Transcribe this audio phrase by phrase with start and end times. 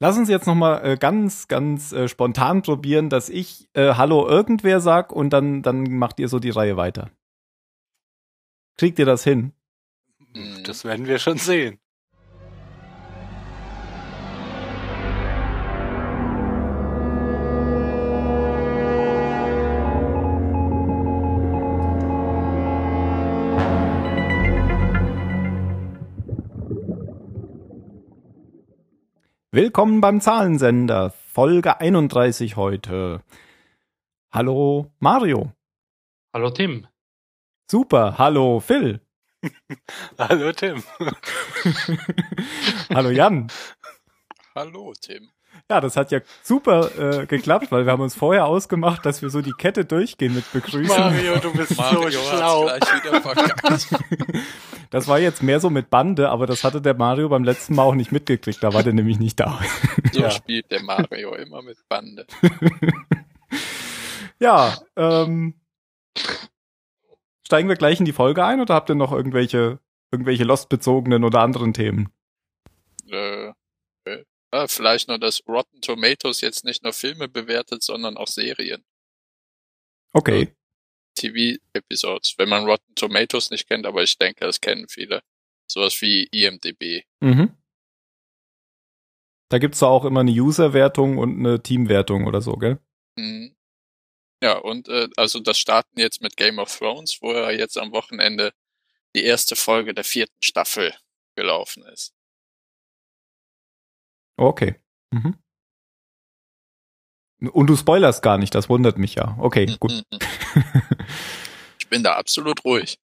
[0.00, 4.28] Lass uns jetzt noch mal äh, ganz, ganz äh, spontan probieren, dass ich äh, Hallo
[4.28, 7.10] irgendwer sag und dann, dann macht ihr so die Reihe weiter.
[8.76, 9.52] Kriegt ihr das hin?
[10.34, 11.80] Hm, das werden wir schon sehen.
[29.60, 33.24] Willkommen beim Zahlensender, Folge 31 heute.
[34.30, 35.50] Hallo Mario.
[36.32, 36.86] Hallo Tim.
[37.68, 39.00] Super, hallo Phil.
[40.16, 40.84] hallo Tim.
[42.94, 43.48] hallo Jan.
[44.54, 45.28] Hallo Tim.
[45.68, 49.30] Ja, das hat ja super äh, geklappt, weil wir haben uns vorher ausgemacht, dass wir
[49.30, 50.96] so die Kette durchgehen mit Begrüßung.
[50.96, 52.70] Mario, du bist Mario so schlau.
[54.90, 57.82] das war jetzt mehr so mit Bande, aber das hatte der Mario beim letzten Mal
[57.82, 59.60] auch nicht mitgekriegt, da war der nämlich nicht da.
[60.12, 60.30] So ja.
[60.30, 62.26] spielt der Mario immer mit Bande.
[64.40, 65.54] ja, ähm,
[67.46, 69.80] steigen wir gleich in die Folge ein oder habt ihr noch irgendwelche,
[70.10, 72.10] irgendwelche Lost-bezogenen oder anderen Themen?
[73.10, 73.52] Äh,
[74.52, 78.82] ja, vielleicht nur, dass Rotten Tomatoes jetzt nicht nur Filme bewertet, sondern auch Serien.
[80.12, 80.54] Okay.
[81.18, 82.34] TV-Episodes.
[82.38, 85.22] Wenn man Rotten Tomatoes nicht kennt, aber ich denke, das kennen viele.
[85.66, 87.04] Sowas wie IMDB.
[87.20, 87.56] Mhm.
[89.50, 92.78] Da gibt's da auch immer eine User-Wertung und eine Team-Wertung oder so, gell?
[93.16, 93.54] Mhm.
[94.42, 97.92] Ja, und äh, also das starten jetzt mit Game of Thrones, wo ja jetzt am
[97.92, 98.52] Wochenende
[99.16, 100.94] die erste Folge der vierten Staffel
[101.34, 102.14] gelaufen ist.
[104.36, 104.76] Okay.
[105.10, 105.36] Mhm.
[107.40, 109.36] Und du spoilerst gar nicht, das wundert mich ja.
[109.38, 110.02] Okay, mhm, gut.
[111.80, 112.98] Ich bin da absolut ruhig.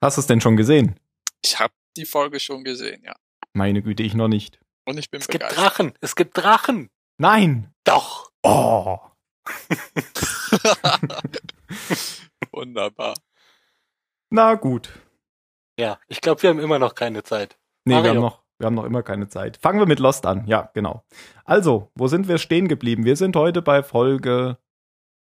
[0.00, 1.00] Hast du es denn schon gesehen?
[1.44, 3.16] Ich habe die Folge schon gesehen, ja.
[3.54, 4.60] Meine Güte, ich noch nicht.
[4.86, 5.50] Und ich bin Es begeistert.
[5.50, 6.90] gibt Drachen, es gibt Drachen.
[7.18, 7.74] Nein.
[7.82, 8.30] Doch.
[8.44, 9.00] Oh.
[12.52, 13.14] Wunderbar.
[14.30, 14.90] Na gut.
[15.78, 17.58] Ja, ich glaube, wir haben immer noch keine Zeit.
[17.84, 18.04] Nee, Mario.
[18.04, 19.56] wir haben noch wir haben noch immer keine Zeit.
[19.56, 20.46] Fangen wir mit Lost an.
[20.46, 21.02] Ja, genau.
[21.44, 23.04] Also, wo sind wir stehen geblieben?
[23.04, 24.58] Wir sind heute bei Folge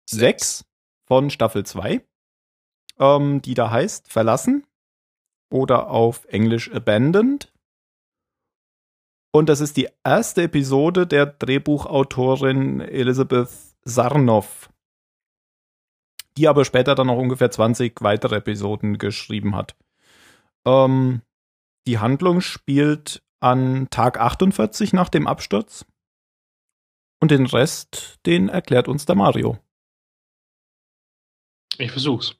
[0.09, 0.65] 6
[1.07, 2.05] von Staffel 2,
[2.99, 4.65] ähm, die da heißt Verlassen
[5.49, 7.51] oder auf Englisch Abandoned.
[9.31, 13.49] Und das ist die erste Episode der Drehbuchautorin Elizabeth
[13.83, 14.69] Sarnoff,
[16.37, 19.75] die aber später dann noch ungefähr 20 weitere Episoden geschrieben hat.
[20.65, 21.21] Ähm,
[21.87, 25.85] die Handlung spielt an Tag 48 nach dem Absturz.
[27.21, 29.57] Und den Rest, den erklärt uns der Mario.
[31.77, 32.35] Ich versuch's.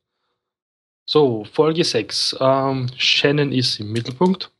[1.06, 2.38] So, Folge 6.
[2.40, 4.52] Ähm, Shannon ist im Mittelpunkt.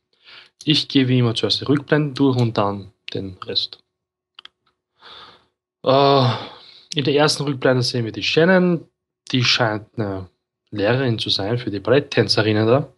[0.64, 3.82] Ich gehe wie immer zuerst die Rückblenden durch und dann den Rest.
[5.84, 6.30] Äh,
[6.94, 8.88] in der ersten Rückblende sehen wir die Shannon.
[9.30, 10.28] Die scheint eine
[10.70, 12.92] Lehrerin zu sein für die Balletttänzerinnen da.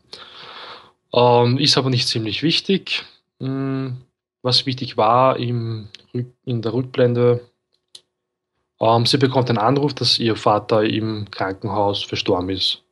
[1.15, 3.05] Ähm, ist aber nicht ziemlich wichtig.
[3.43, 3.97] Hm,
[4.43, 5.89] was wichtig war im,
[6.45, 7.41] in der Rückblende,
[8.81, 12.85] ähm, sie bekommt einen Anruf, dass ihr Vater im Krankenhaus verstorben ist.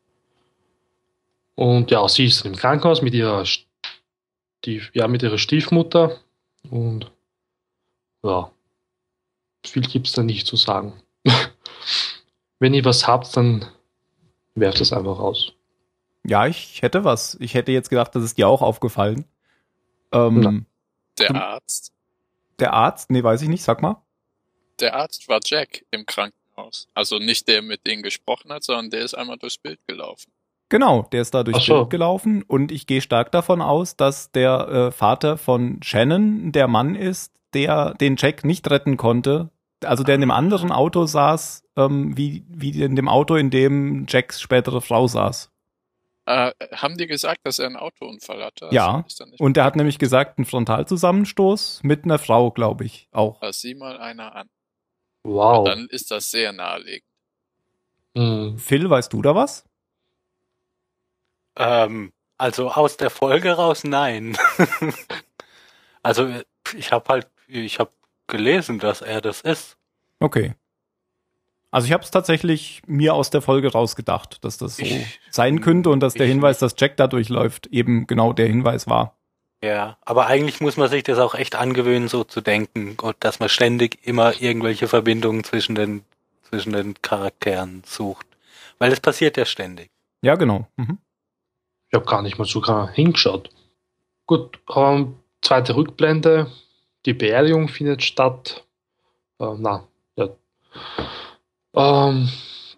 [1.55, 6.19] Und ja, sie ist im Krankenhaus mit ihrer, Stief, ja, mit ihrer Stiefmutter.
[6.69, 7.13] Und
[8.25, 8.51] ja,
[9.65, 11.01] viel gibt es da nicht zu sagen.
[12.59, 13.67] Wenn ihr was habt, dann
[14.57, 15.53] werft es einfach aus.
[16.25, 17.37] Ja, ich hätte was.
[17.41, 19.25] Ich hätte jetzt gedacht, das ist dir auch aufgefallen.
[20.13, 20.67] Ähm,
[21.19, 21.93] der Arzt.
[22.59, 23.11] Der Arzt?
[23.11, 24.03] Nee, weiß ich nicht, sag mal.
[24.81, 26.89] Der Arzt war Jack im Krankenhaus.
[26.95, 30.31] Also nicht der, mit denen gesprochen hat, sondern der ist einmal durchs Bild gelaufen.
[30.71, 31.75] Genau, der ist da durchs so.
[31.75, 36.69] Bild gelaufen und ich gehe stark davon aus, dass der äh, Vater von Shannon der
[36.69, 39.51] Mann ist, der den Jack nicht retten konnte.
[39.85, 44.07] Also der in dem anderen Auto saß, ähm, wie, wie in dem Auto, in dem
[44.09, 45.51] Jacks spätere Frau saß.
[46.31, 48.67] Äh, haben die gesagt, dass er einen Autounfall hatte?
[48.67, 49.05] Also ja,
[49.39, 53.43] und er hat nämlich gesagt, einen Frontalzusammenstoß mit einer Frau, glaube ich, auch.
[53.43, 54.49] Also sieh mal einer an.
[55.25, 55.59] Wow.
[55.59, 57.09] Und dann ist das sehr naheliegend.
[58.15, 58.59] Mhm.
[58.59, 59.65] Phil, weißt du da was?
[61.57, 64.39] Ähm, also aus der Folge raus, nein.
[66.05, 66.33] also
[66.77, 67.91] ich habe halt, ich habe
[68.29, 69.77] gelesen, dass er das ist.
[70.21, 70.55] Okay.
[71.71, 75.61] Also ich habe es tatsächlich mir aus der Folge rausgedacht, dass das so ich, sein
[75.61, 79.17] könnte und dass der Hinweis, dass Jack da durchläuft, eben genau der Hinweis war.
[79.63, 83.41] Ja, aber eigentlich muss man sich das auch echt angewöhnen, so zu denken und dass
[83.41, 86.03] man ständig immer irgendwelche Verbindungen zwischen den
[86.51, 88.27] zwischen den Charakteren sucht,
[88.79, 89.91] weil das passiert ja ständig.
[90.23, 90.67] Ja, genau.
[90.77, 90.99] Mhm.
[91.89, 93.51] Ich habe gar nicht mal sogar hingeschaut.
[94.27, 96.51] Gut, ähm, zweite Rückblende.
[97.07, 98.65] die Beerdigung findet statt.
[99.41, 100.29] Ähm, na, ja.
[101.75, 102.29] Ähm,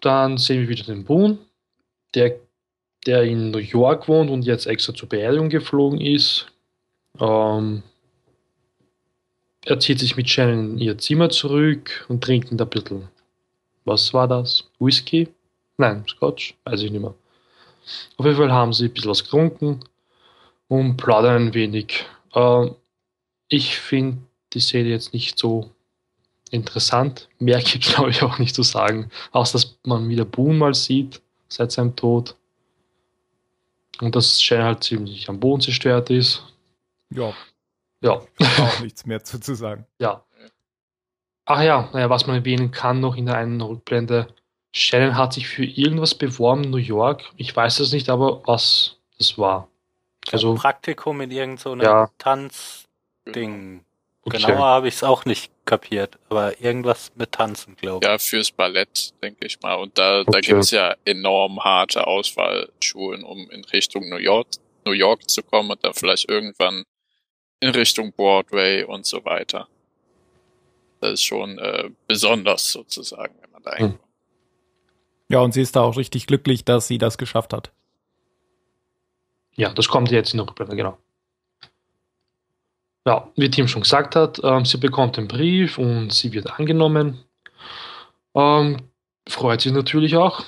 [0.01, 1.37] dann sehen wir wieder den Boone,
[2.13, 2.35] der,
[3.05, 6.47] der in New York wohnt und jetzt extra zur Beerdigung geflogen ist.
[7.19, 7.83] Ähm,
[9.65, 13.07] er zieht sich mit Shannon in ihr Zimmer zurück und trinkt ein bisschen.
[13.85, 14.65] Was war das?
[14.79, 15.29] Whisky?
[15.77, 16.55] Nein, Scotch?
[16.65, 17.15] Weiß ich nicht mehr.
[18.17, 19.79] Auf jeden Fall haben sie ein bisschen was getrunken
[20.67, 22.05] und plaudern ein wenig.
[22.33, 22.75] Ähm,
[23.47, 24.17] ich finde
[24.53, 25.71] die Serie jetzt nicht so
[26.53, 27.29] interessant.
[27.39, 31.21] Mehr gibt glaube ich auch nicht zu sagen, außer dass man wieder Boone mal sieht
[31.49, 32.35] seit seinem Tod.
[34.01, 36.43] Und dass Shannon halt ziemlich am Boden zerstört ist.
[37.11, 37.33] Ja.
[38.01, 38.21] Ja.
[38.39, 39.85] Auch nichts mehr zu, zu sagen.
[39.99, 40.23] Ja.
[41.45, 44.27] Ach ja, naja, was man erwähnen kann noch in der einen Rückblende.
[44.71, 47.23] Shannon hat sich für irgendwas beworben in New York.
[47.37, 49.67] Ich weiß es nicht, aber was das war.
[50.31, 52.09] Also Praktikum in irgendeinem so Ja.
[52.17, 53.85] Tanzding.
[54.23, 54.37] Okay.
[54.37, 58.09] Genauer habe ich es auch nicht kapiert, aber irgendwas mit Tanzen, glaube ich.
[58.09, 59.75] Ja, fürs Ballett, denke ich mal.
[59.75, 60.41] Und da, da Okay.
[60.41, 64.47] gibt's ja enorm harte Auswahlschulen, um in Richtung New York,
[64.85, 66.83] New York zu kommen und dann vielleicht irgendwann
[67.61, 69.67] in Richtung Broadway und so weiter.
[70.99, 73.77] Das ist schon äh, besonders sozusagen, wenn man da Hm.
[73.77, 74.03] hinkommt.
[75.29, 77.71] Ja, und sie ist da auch richtig glücklich, dass sie das geschafft hat.
[79.55, 80.97] Ja, das kommt jetzt in der Rückblende, genau.
[83.05, 87.19] Ja, wie Tim schon gesagt hat, ähm, sie bekommt den Brief und sie wird angenommen.
[88.33, 88.77] Ähm,
[89.27, 90.43] freut sich natürlich auch.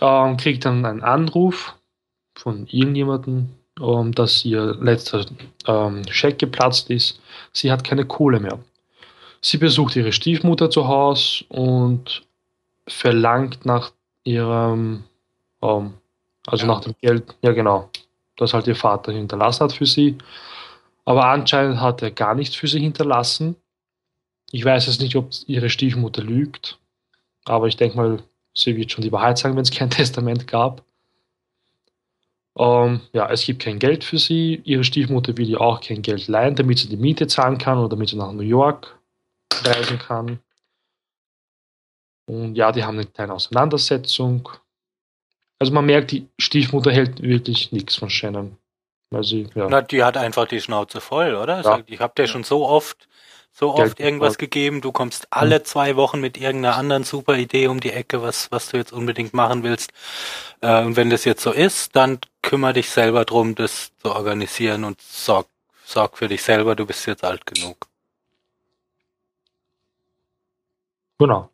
[0.00, 1.74] Ähm, kriegt dann einen Anruf
[2.34, 3.50] von irgendjemandem,
[3.80, 5.26] ähm, dass ihr letzter
[5.66, 7.20] ähm, Scheck geplatzt ist.
[7.52, 8.58] Sie hat keine Kohle mehr.
[9.42, 12.22] Sie besucht ihre Stiefmutter zu Hause und
[12.86, 13.92] verlangt nach
[14.24, 15.04] ihrem,
[15.62, 15.94] ähm,
[16.46, 16.72] also Ja.
[16.72, 17.90] nach dem Geld, ja genau,
[18.36, 20.16] das halt ihr Vater hinterlassen hat für sie.
[21.08, 23.56] Aber anscheinend hat er gar nichts für sie hinterlassen.
[24.50, 26.78] Ich weiß jetzt nicht, ob ihre Stiefmutter lügt,
[27.46, 28.22] aber ich denke mal,
[28.54, 30.84] sie wird schon die Wahrheit sagen, wenn es kein Testament gab.
[32.58, 34.60] Ähm, ja, es gibt kein Geld für sie.
[34.64, 37.88] Ihre Stiefmutter will ihr auch kein Geld leihen, damit sie die Miete zahlen kann oder
[37.88, 38.94] damit sie nach New York
[39.64, 40.40] reisen kann.
[42.26, 44.46] Und ja, die haben eine kleine Auseinandersetzung.
[45.58, 48.58] Also man merkt, die Stiefmutter hält wirklich nichts von Shannon.
[49.10, 49.68] Weil sie, ja.
[49.68, 51.62] Na, die hat einfach die Schnauze voll, oder?
[51.62, 51.80] Ja.
[51.86, 53.08] Ich hab dir schon so oft,
[53.52, 54.52] so Geld oft irgendwas bezahlt.
[54.52, 54.80] gegeben.
[54.80, 58.68] Du kommst alle zwei Wochen mit irgendeiner anderen super Idee um die Ecke, was, was
[58.68, 59.92] du jetzt unbedingt machen willst.
[60.60, 64.84] Äh, und wenn das jetzt so ist, dann kümmere dich selber drum, das zu organisieren
[64.84, 65.46] und sorg,
[65.84, 66.76] sorg für dich selber.
[66.76, 67.88] Du bist jetzt alt genug.
[71.18, 71.50] Genau.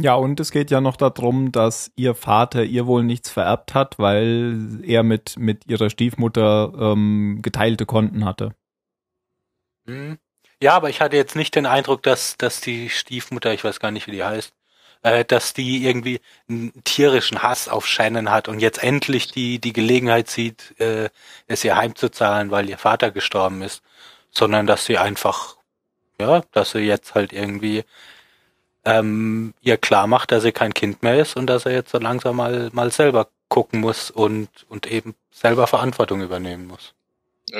[0.00, 3.98] Ja, und es geht ja noch darum, dass ihr Vater ihr wohl nichts vererbt hat,
[3.98, 8.54] weil er mit, mit ihrer Stiefmutter ähm, geteilte Konten hatte.
[9.86, 10.18] Hm.
[10.62, 13.90] Ja, aber ich hatte jetzt nicht den Eindruck, dass, dass die Stiefmutter, ich weiß gar
[13.90, 14.52] nicht, wie die heißt,
[15.02, 19.72] äh, dass die irgendwie einen tierischen Hass auf Shannon hat und jetzt endlich die, die
[19.72, 21.10] Gelegenheit sieht, äh,
[21.46, 23.82] es ihr heimzuzahlen, weil ihr Vater gestorben ist,
[24.30, 25.56] sondern dass sie einfach,
[26.20, 27.84] ja, dass sie jetzt halt irgendwie
[28.84, 31.98] ähm, ihr klar macht, dass sie kein Kind mehr ist und dass er jetzt so
[31.98, 36.94] langsam mal, mal selber gucken muss und, und eben selber Verantwortung übernehmen muss.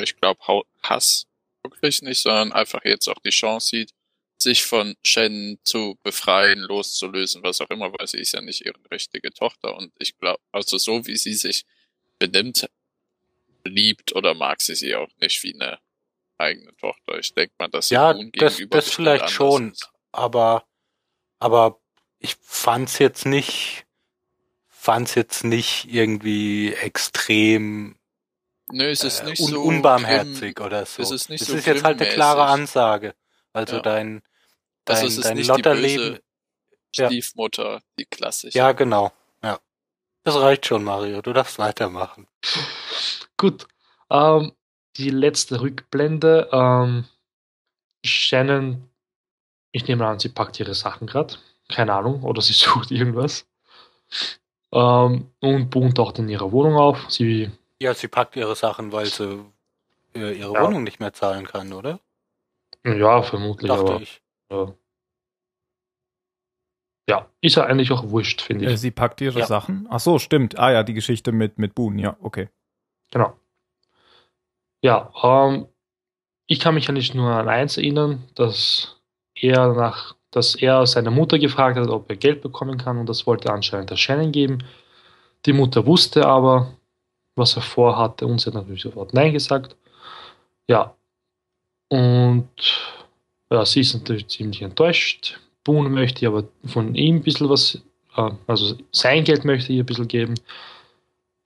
[0.03, 0.41] Ich glaube,
[0.83, 1.27] Hass
[1.63, 3.91] wirklich nicht, sondern einfach jetzt auch die Chance sieht,
[4.39, 8.79] sich von Shannon zu befreien, loszulösen, was auch immer, weil sie ist ja nicht ihre
[8.91, 9.77] richtige Tochter.
[9.77, 11.65] Und ich glaube, also so wie sie sich
[12.19, 12.69] benimmt,
[13.65, 15.79] liebt oder mag sie sie auch nicht wie eine
[16.39, 17.19] eigene Tochter.
[17.19, 19.91] Ich denke mal, dass sie Ja, das, gegenüber das vielleicht schon, ist.
[20.13, 20.65] aber,
[21.45, 21.79] aber
[22.19, 23.85] ich fand's jetzt nicht,
[24.67, 27.97] fand's jetzt nicht irgendwie extrem
[28.73, 30.67] Nö, es ist äh, nicht un so unbarmherzig grimm.
[30.67, 31.03] oder so.
[31.03, 32.45] es ist nicht das so ist jetzt halt eine klare.
[32.47, 33.15] Ansage.
[33.53, 33.83] Also Ja.
[33.83, 34.23] dein,
[34.87, 36.19] dein, Also es ist dein nicht die Lotterleben.
[36.97, 37.07] Ja.
[37.09, 38.57] Stiefmutter, die klassische.
[38.57, 39.13] Ja, genau.
[39.43, 39.61] Ja.
[40.23, 41.21] Das reicht schon, Mario.
[41.21, 42.27] Du darfst weitermachen.
[43.37, 43.67] Gut.
[44.11, 44.53] Ähm,
[44.97, 46.49] die letzte Rückblende.
[46.53, 47.05] Ähm,
[48.05, 48.89] Shannon,
[49.75, 51.35] ich nehme an, sie packt ihre Sachen gerade.
[51.69, 52.23] Keine Ahnung.
[52.23, 53.47] Oder sie sucht irgendwas.
[54.73, 57.11] Ähm, und Boone taucht in ihrer Wohnung auf.
[57.11, 57.51] Sie,
[57.83, 59.45] Ja, sie packt ihre Sachen, weil sie
[60.15, 60.63] äh, ihre Ja.
[60.63, 61.99] Wohnung nicht mehr zahlen kann, oder?
[62.85, 64.23] ja, vermutlich, Dachte aber ich.
[64.51, 64.75] ja.
[67.09, 68.81] ja, ist ja eigentlich auch wurscht, finde Äh, ich.
[68.81, 69.47] sie packt ihre Ja.
[69.47, 69.87] Sachen.
[69.91, 70.59] Ach so, stimmt.
[70.59, 72.01] Ah ja, die Geschichte mit, mit Boone.
[72.01, 72.49] Ja, okay.
[73.11, 73.37] Genau.
[74.83, 75.67] Ja, ähm,
[76.47, 79.01] ich kann mich ja nicht nur an eins erinnern, dass
[79.49, 83.27] er nach, dass er seine Mutter gefragt hat, ob er Geld bekommen kann und das
[83.27, 84.65] wollte anscheinend der Shannon geben.
[85.47, 86.75] Die Mutter wusste aber,
[87.37, 89.77] was er vorhatte und sie hat natürlich sofort Nein gesagt.
[90.69, 90.95] Ja.
[91.91, 92.49] Und
[93.51, 95.41] Ja, sie ist natürlich ziemlich enttäuscht.
[95.65, 97.83] Boone möchte aber von ihm ein bisschen was,
[98.17, 100.35] äh, also sein Geld möchte ihr ein bisschen geben.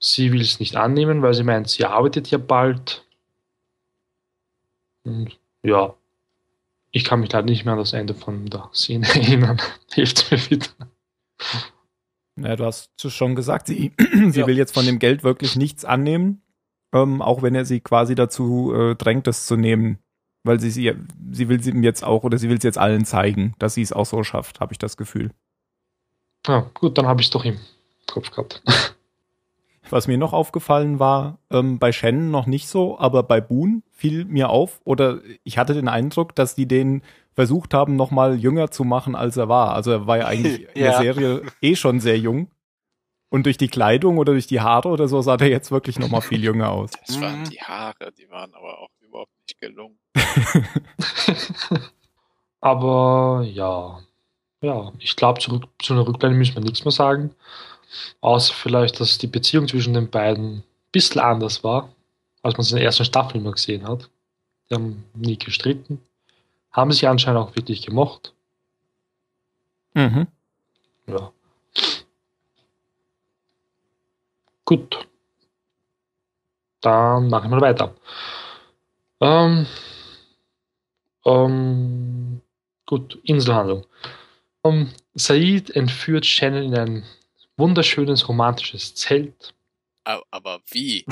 [0.00, 3.04] Sie will es nicht annehmen, weil sie meint, sie arbeitet ja bald.
[5.04, 5.94] Und ja,
[6.90, 9.60] ich kann mich leider nicht mehr an das Ende von der Szene erinnern.
[9.92, 10.66] Hilft mir wieder.
[12.40, 13.92] Ja, du hast es schon gesagt, sie,
[14.30, 14.46] sie Ja.
[14.46, 16.42] will jetzt von dem Geld wirklich nichts annehmen,
[16.94, 19.98] ähm, auch wenn er sie quasi dazu äh, drängt, es zu nehmen.
[20.44, 20.94] Weil sie, sie,
[21.32, 23.82] sie will es ihm jetzt auch, oder sie will es jetzt allen zeigen, dass sie
[23.82, 25.32] es auch so schafft, habe ich das Gefühl.
[26.46, 27.58] Ja, gut, dann habe ich es doch im
[28.06, 28.62] Kopf gehabt.
[29.90, 34.24] Was mir noch aufgefallen war, ähm, bei Shannon noch nicht so, aber bei Boone fiel
[34.24, 37.02] mir auf, oder ich hatte den Eindruck, dass die den
[37.34, 39.72] versucht haben, noch mal jünger zu machen, als er war.
[39.74, 40.98] Also er war ja eigentlich in der Ja.
[40.98, 42.50] Serie eh schon sehr jung.
[43.30, 46.08] Und durch die Kleidung oder durch die Haare oder so sah der jetzt wirklich noch
[46.08, 46.90] mal viel jünger aus.
[47.06, 47.50] Das waren Mhm.
[47.50, 49.98] die Haare, die waren aber auch überhaupt nicht gelungen.
[52.60, 54.00] Aber ja,
[54.62, 57.30] ja, ich glaube, zu, zu einer Rückblende müssen wir nichts mehr sagen.
[58.20, 61.88] Außer vielleicht, dass die Beziehung zwischen den beiden ein bisschen anders war,
[62.42, 64.10] als man es in der ersten Staffel immer gesehen hat.
[64.68, 66.00] Die haben nie gestritten.
[66.72, 68.32] Haben sich anscheinend auch wirklich gemocht.
[69.94, 70.26] Mhm.
[71.06, 71.32] Ja.
[74.64, 75.08] Gut.
[76.80, 77.94] Dann machen wir weiter.
[79.20, 79.66] Ähm,
[81.24, 82.40] ähm,
[82.86, 83.86] gut, Inselhandlung.
[84.62, 87.04] Ähm, Said entführt Shannon in ein
[87.58, 89.54] wunderschönes romantisches Zelt.
[90.04, 91.04] Aber wie?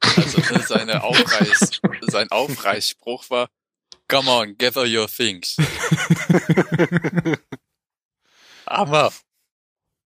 [0.00, 3.48] Also ne, seine Aufreiß, sein Aufreißspruch war,
[4.10, 5.58] Come on, gather your things.
[8.64, 9.12] Aber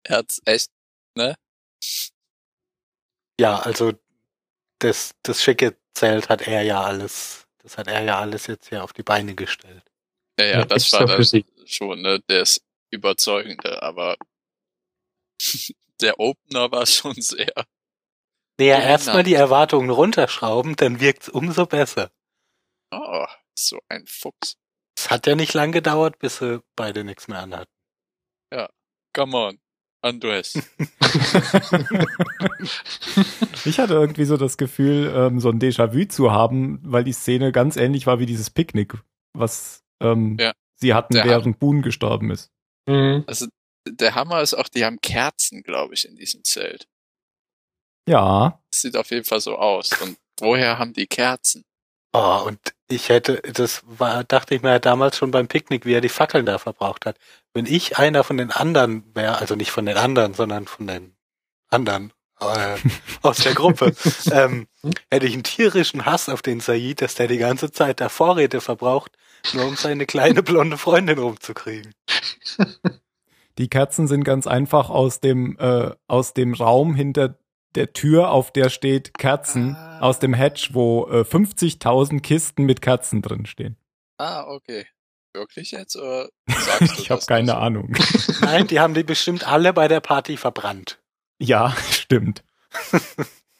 [0.03, 0.71] er hat's echt,
[1.15, 1.35] ne?
[3.39, 3.93] Ja, also
[4.79, 8.81] das, das schicke Zelt hat er ja alles, das hat er ja alles jetzt hier
[8.83, 9.83] auf die Beine gestellt.
[10.39, 11.45] Ja, ja, das war das sie.
[11.65, 12.23] schon, ne?
[12.27, 14.15] Ist überzeugende, aber
[16.01, 17.51] der Opener war schon sehr.
[18.59, 22.11] Naja, Ja, erstmal die Erwartungen runterschrauben, dann wirkt's umso besser.
[22.91, 24.57] Oh, so ein Fuchs.
[24.97, 27.71] Es hat ja nicht lang gedauert, bis sie beide nichts mehr anhatten.
[29.13, 29.59] Come on,
[30.01, 30.53] undress.
[33.65, 37.51] Ich hatte irgendwie so das Gefühl, ähm, so ein Déjà-vu zu haben, weil die Szene
[37.51, 38.93] ganz ähnlich war wie dieses Picknick,
[39.33, 40.53] was ähm, Ja.
[40.75, 42.51] sie hatten, Der während Boone gestorben ist.
[42.87, 43.23] Mhm.
[43.27, 43.47] Also
[43.87, 46.87] der Hammer ist auch, die haben Kerzen, glaube ich, in diesem Zelt.
[48.07, 49.91] Ja, Das sieht auf jeden Fall so aus.
[50.01, 51.63] Und woher haben die Kerzen?
[52.13, 52.59] Oh, und
[52.89, 56.09] ich hätte, das war, dachte ich mir ja damals schon beim Picknick, wie er die
[56.09, 57.17] Fackeln da verbraucht hat.
[57.53, 61.15] Wenn ich einer von den anderen wäre, also nicht von den anderen, sondern von den
[61.69, 62.11] anderen
[62.41, 62.77] äh,
[63.21, 63.95] aus der Gruppe,
[64.31, 64.67] ähm,
[65.09, 68.59] hätte ich einen tierischen Hass auf den Said, dass der die ganze Zeit da Vorräte
[68.59, 69.17] verbraucht,
[69.53, 71.93] nur um seine kleine blonde Freundin rumzukriegen.
[73.61, 77.37] die Kerzen sind ganz einfach aus dem, äh, aus dem Raum hinter
[77.75, 79.99] der Tür, auf der steht Kerzen, Ah.
[80.01, 83.77] aus dem Hatch, wo äh, 50.000 Kisten mit Kerzen drin stehen.
[84.17, 84.85] Ah, okay.
[85.33, 85.95] Wirklich jetzt?
[85.95, 87.53] Oder sagst du Ich habe keine so?
[87.57, 87.95] Ahnung.
[88.41, 90.99] Nein, die haben die bestimmt alle bei der Party verbrannt.
[91.39, 92.43] ja, stimmt.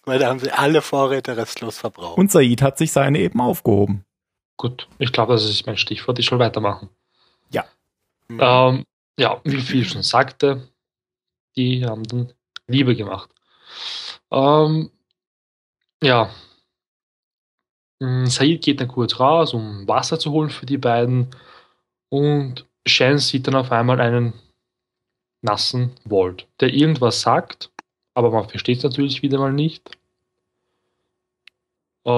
[0.04, 2.18] Weil da haben sie alle Vorräte restlos verbraucht.
[2.18, 4.04] Und Said hat sich seine eben aufgehoben.
[4.58, 6.20] Gut, ich glaube, das ist mein Stichwort.
[6.20, 6.90] Ich soll weitermachen.
[8.30, 8.40] Hm.
[8.42, 8.86] Ähm,
[9.18, 10.68] ja, wie viel schon sagte,
[11.56, 12.34] die haben dann
[12.68, 13.30] Liebe gemacht.
[14.32, 14.92] Ähm,
[16.02, 16.30] ja.
[18.00, 21.28] Mm, Said geht dann kurz raus, um Wasser zu holen für die beiden.
[22.10, 24.34] Und Shan sieht dann auf einmal einen
[25.42, 27.72] nassen Walt, der irgendwas sagt,
[28.14, 29.98] aber man versteht es natürlich wieder mal nicht.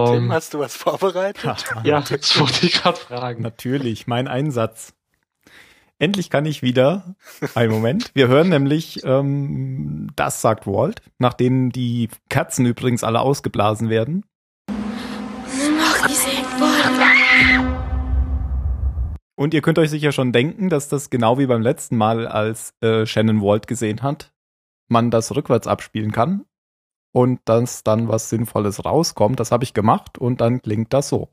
[0.06, 1.66] Tim, Ähm, hast du was vorbereitet?
[1.84, 3.42] ja, das wollte ich gerade fragen.
[3.42, 4.94] Natürlich, mein Einsatz.
[6.00, 7.16] Endlich kann ich wieder.
[7.56, 8.12] Ein Moment.
[8.14, 14.26] Wir hören nämlich, ähm, das sagt Walt, nachdem die Kerzen übrigens alle ausgeblasen werden.
[19.36, 22.74] Und ihr könnt euch sicher schon denken, dass das genau wie beim letzten Mal, als
[22.82, 24.34] äh, Shannon Walt gesehen hat,
[24.90, 26.46] man das rückwärts abspielen kann
[27.14, 29.40] und dass dann was Sinnvolles rauskommt.
[29.40, 31.33] Das habe ich gemacht und dann klingt das so.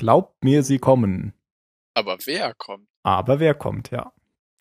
[0.00, 1.34] Glaubt mir, sie kommen.
[1.92, 2.88] Aber wer kommt?
[3.02, 4.14] Aber wer kommt, ja.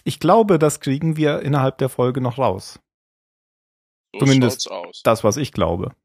[0.03, 2.81] Ich glaube, das kriegen wir innerhalb der Folge noch raus.
[4.11, 5.01] So Zumindest aus.
[5.01, 5.95] Das, was ich glaube.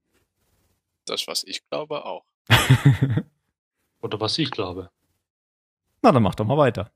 [1.06, 2.24] Das, was ich glaube, auch.
[4.02, 4.92] Oder was ich glaube.
[6.00, 6.92] Na, dann mach doch mal weiter.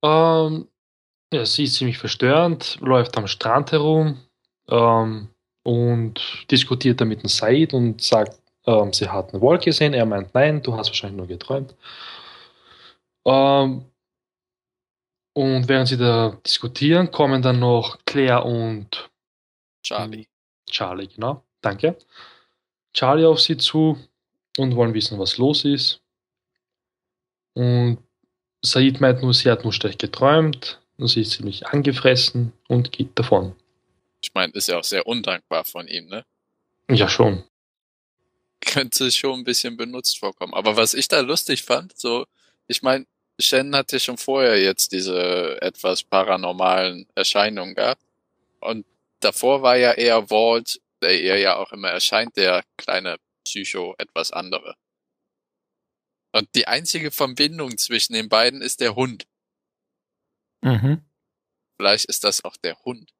[0.00, 0.68] Ähm,
[1.32, 4.20] ja, sie ist ziemlich verstörend, läuft am Strand herum
[4.68, 5.28] ähm,
[5.64, 9.94] und diskutiert dann mit dem Said und sagt, ähm, sie hat eine Wolke gesehen.
[9.94, 11.74] Er meint, nein, du hast wahrscheinlich nur geträumt.
[13.24, 13.84] Ähm,
[15.34, 19.10] und während sie da diskutieren, kommen dann noch Claire und
[19.82, 20.26] Charlie.
[20.70, 21.42] Charlie, genau.
[21.60, 21.96] Danke.
[22.92, 23.98] Charlie auf sie zu
[24.56, 26.00] und wollen wissen, was los ist.
[27.54, 27.98] Und
[28.62, 33.18] Said meint nur, sie hat nur schlecht geträumt und sie ist ziemlich angefressen und geht
[33.18, 33.54] davon.
[34.22, 36.24] Ich meine, ist ja auch sehr undankbar von ihm, ne?
[36.88, 37.44] Ja, schon.
[38.64, 40.54] Könnte schon ein bisschen benutzt vorkommen.
[40.54, 42.26] Aber was ich da lustig fand, so,
[42.66, 43.06] ich meine,
[43.38, 48.02] Shen hatte schon vorher jetzt diese etwas paranormalen Erscheinungen gehabt.
[48.60, 48.86] Und
[49.20, 54.30] davor war ja eher Walt, der ihr ja auch immer erscheint, der kleine Psycho, etwas
[54.30, 54.76] andere.
[56.32, 59.26] Und die einzige Verbindung zwischen den beiden ist der Hund.
[60.62, 61.04] Mhm.
[61.76, 63.12] Vielleicht ist das auch der Hund,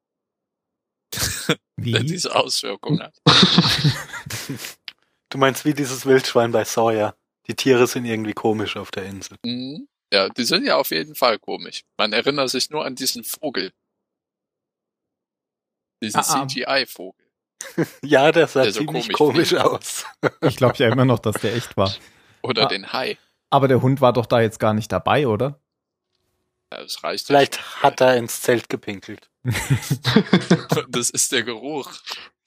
[1.47, 1.57] der
[2.01, 2.05] Wie?
[2.05, 3.21] diese Auswirkungen hat.
[5.35, 7.13] Du meinst wie dieses Wildschwein bei Sawyer.
[7.47, 9.35] Die Tiere sind irgendwie komisch auf der Insel.
[9.43, 9.85] Mhm.
[10.13, 11.81] Ja, die sind ja auf jeden Fall komisch.
[11.97, 13.73] Man erinnert sich nur an diesen Vogel.
[16.01, 16.47] Diesen Ah, ah.
[16.47, 17.25] CGI-Vogel.
[18.01, 20.05] Ja, der sah Der so ziemlich komisch komisch aus.
[20.41, 21.93] Ich glaube ja immer noch, dass der echt war.
[22.41, 22.67] Oder Ah.
[22.67, 23.17] den Hai.
[23.49, 25.59] Aber der Hund war doch da jetzt gar nicht dabei, oder?
[26.71, 27.27] Ja, das reicht.
[27.27, 29.29] Vielleicht hat er ins Zelt gepinkelt.
[30.87, 31.91] Das ist der Geruch.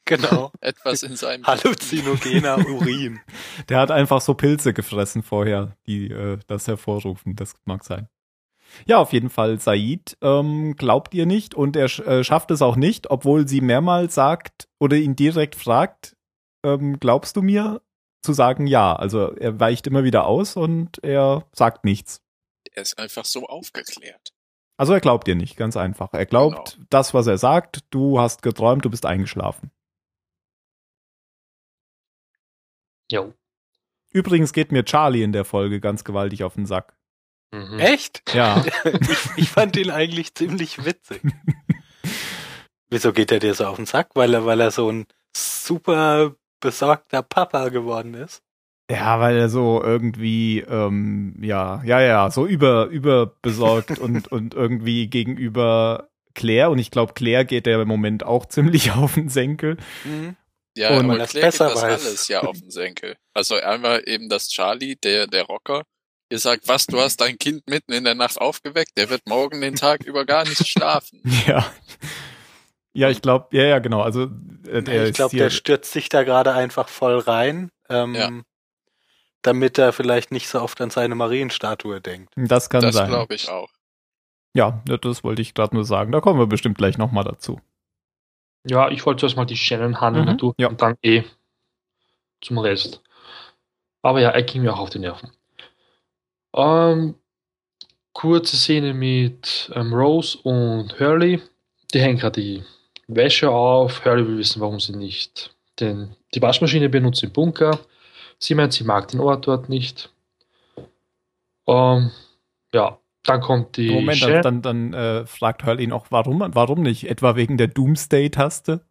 [0.08, 0.50] Genau.
[0.60, 1.46] Etwas in seinem.
[1.46, 3.20] Halluzinogener Urin.
[3.68, 7.36] Der hat einfach so Pilze gefressen vorher, die äh, das hervorrufen.
[7.36, 8.08] Das mag sein.
[8.86, 12.60] Ja, auf jeden Fall, Said ähm, glaubt ihr nicht und er sch äh, schafft es
[12.60, 16.16] auch nicht, obwohl sie mehrmals sagt oder ihn direkt fragt,
[16.64, 17.80] ähm, glaubst du mir?
[18.22, 18.94] Zu sagen ja.
[18.94, 22.20] Also er weicht immer wieder aus und er sagt nichts.
[22.72, 24.32] Er ist einfach so aufgeklärt.
[24.76, 26.12] Also er glaubt ihr nicht, ganz einfach.
[26.12, 26.86] Er glaubt Genau.
[26.90, 27.80] das, was er sagt.
[27.90, 29.70] Du hast geträumt, du bist eingeschlafen.
[33.10, 33.34] Jo.
[34.12, 36.96] Übrigens geht mir Charlie in der Folge ganz gewaltig auf den Sack.
[37.52, 37.78] Mhm.
[37.78, 38.22] Echt?
[38.34, 38.64] Ja.
[38.84, 41.22] Ich, ich fand ihn eigentlich ziemlich witzig.
[42.90, 44.10] Wieso geht er dir so auf den Sack?
[44.14, 45.06] Weil er, weil er so ein
[45.36, 48.42] super besorgter Papa geworden ist.
[48.90, 55.08] Ja, weil er so irgendwie, ähm, ja, ja, ja, so über, überbesorgt und, und irgendwie
[55.08, 59.76] gegenüber Claire, und ich glaube, Claire geht der im Moment auch ziemlich auf den Senkel.
[60.78, 62.06] Ja, Und- aber geht besser das weiß.
[62.06, 63.16] alles ja auf den Senkel.
[63.34, 65.82] Also einmal eben das Charlie, der, der Rocker,
[66.30, 69.60] ihr sagt, was, du hast dein Kind mitten in der Nacht aufgeweckt, der wird morgen
[69.60, 71.20] den Tag über gar nicht schlafen.
[71.46, 71.70] Ja.
[72.94, 74.00] Ja, ich glaube, ja, ja, genau.
[74.02, 74.24] Also
[74.66, 78.30] äh, der ich glaube, der stürzt sich da gerade einfach voll rein, ähm, Ja.
[79.42, 82.32] damit er vielleicht nicht so oft an seine Marienstatue denkt.
[82.36, 83.08] das kann das sein.
[83.08, 83.70] glaube ich auch.
[84.54, 86.10] Ja, das wollte ich gerade nur sagen.
[86.10, 87.60] Da kommen wir bestimmt gleich nochmal dazu.
[88.64, 90.68] Ja, ich wollte zuerst mal die Shannon handeln Mhm, ja.
[90.68, 91.24] und dann eh
[92.40, 93.02] zum Rest.
[94.02, 95.30] Aber ja, er ging mir auch auf die Nerven.
[96.54, 97.14] Ähm,
[98.12, 101.40] kurze Szene mit ähm, Rose und Hurley.
[101.92, 102.64] Die hängen gerade die
[103.06, 104.04] Wäsche auf.
[104.04, 107.78] Hurley will wissen, warum sie nicht den, die Waschmaschine benutzt im Bunker.
[108.38, 110.10] Sie meint, sie mag den Ort dort nicht.
[111.66, 112.10] Ähm,
[112.72, 116.82] ja, dann kommt die Moment, Shan- dann, dann äh, fragt Hurley ihn auch, warum, warum
[116.82, 117.08] nicht?
[117.08, 118.84] Etwa wegen der Doomsday-Taste?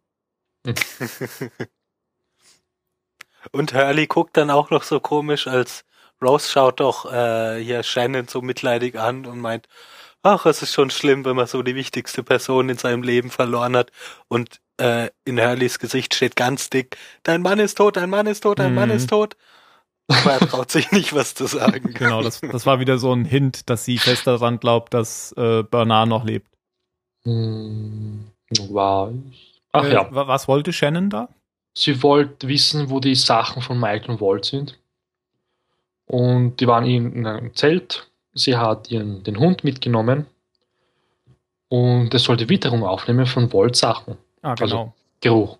[3.52, 5.84] Und Hurley guckt dann auch noch so komisch, als
[6.22, 9.68] Rose schaut doch äh, hier Shannon so mitleidig an und meint,
[10.22, 13.76] ach, es ist schon schlimm, wenn man so die wichtigste Person in seinem Leben verloren
[13.76, 13.92] hat.
[14.28, 18.40] Und äh, in Hurleys Gesicht steht ganz dick, dein Mann ist tot, dein Mann ist
[18.42, 18.96] tot, dein Mann Mhm.
[18.96, 19.36] ist tot.
[20.08, 21.92] Aber er traut sich nicht, was zu sagen.
[21.94, 25.62] Genau, das, das war wieder so ein Hint, dass sie fest daran glaubt, dass äh,
[25.62, 26.48] Bernard noch lebt.
[27.24, 28.24] Hm,
[28.70, 29.60] war ich.
[29.72, 30.08] Ach Äh, ja.
[30.14, 31.28] wa- Was wollte Shannon da?
[31.74, 34.78] Sie wollte wissen, wo die Sachen von Michael und Walt sind.
[36.06, 38.08] Und die waren in, in einem Zelt.
[38.32, 40.26] Sie hat ihren, den Hund mitgenommen.
[41.68, 44.16] Und er sollte Witterung aufnehmen von Volts Sachen.
[44.42, 44.94] Ah, Also- genau.
[45.20, 45.58] Geruch.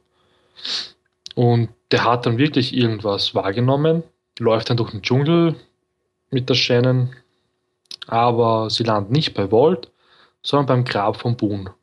[1.34, 4.02] Und der hat dann wirklich irgendwas wahrgenommen,
[4.38, 5.56] läuft dann durch den Dschungel
[6.30, 7.14] mit der Shannon.
[8.06, 9.90] Aber sie landet nicht bei Walt,
[10.42, 11.74] sondern beim Grab von Boone.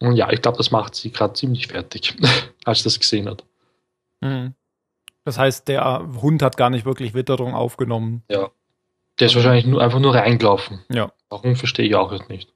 [0.00, 2.16] Und ja, ich glaube, das macht sie gerade ziemlich fertig,
[2.64, 3.44] als sie das gesehen hat.
[4.20, 4.54] Mhm.
[5.24, 8.22] Das heißt, der Hund hat gar nicht wirklich Witterung aufgenommen.
[9.18, 10.82] Der ist wahrscheinlich nur, einfach nur reingelaufen.
[10.90, 11.12] Ja.
[11.28, 12.52] Warum verstehe ich auch jetzt nicht.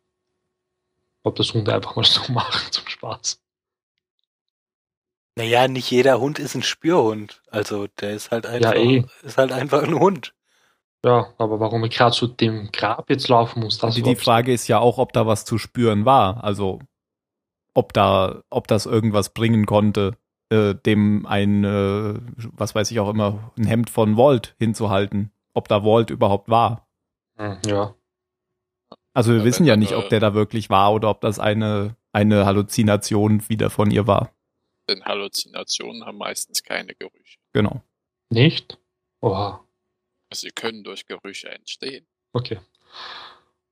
[1.23, 3.44] Ob das Hunde einfach mal so machen zum Spaß.
[5.37, 7.43] Naja, nicht jeder Hund ist ein Spürhund.
[7.51, 9.05] Also der ist halt einfach, eh.
[9.23, 10.35] ist halt einfach ein Hund.
[11.05, 14.53] Ja, aber warum ich gerade zu dem Grab jetzt laufen muss, das Die, die Frage
[14.53, 16.43] ist ja auch, ob da was zu spüren war.
[16.45, 16.81] Also
[17.75, 20.17] ob da, ob das irgendwas bringen konnte.
[20.53, 22.15] äh, dem ein, äh,
[22.53, 26.87] was weiß ich auch immer, ein Hemd von Walt hinzuhalten, ob da Walt überhaupt war.
[27.39, 27.95] Hm, Ja.
[29.15, 31.39] Also wir Ja, wissen ja nicht, äh, ob der da wirklich war oder ob das
[31.39, 34.33] eine, eine Halluzination wieder von ihr war.
[34.89, 37.39] Denn Halluzinationen haben meistens keine Gerüche.
[37.53, 37.83] Genau.
[38.31, 38.79] Nicht?
[39.21, 39.65] Oha.
[40.31, 42.07] Also sie können durch Gerüche entstehen.
[42.33, 42.59] Okay.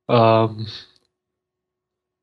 [0.07, 0.67] Ähm,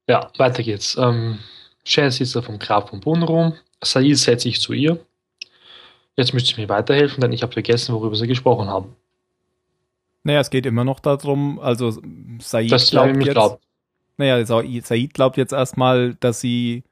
[0.09, 0.97] ja, weiter geht's.
[0.97, 1.39] Ähm,
[1.85, 3.55] Shannon sitzt da vom Grab vom Boden rum.
[3.83, 5.05] Said setzt sich zu ihr.
[6.17, 8.97] Jetzt müsst ihr mir weiterhelfen, denn ich habe vergessen, worüber sie gesprochen haben.
[10.23, 11.91] Naja, es geht immer noch darum, also
[12.41, 13.63] Said sie glaubt jetzt, glaubt.
[14.19, 16.83] naja, Sa- Said glaubt jetzt erstmal, dass sie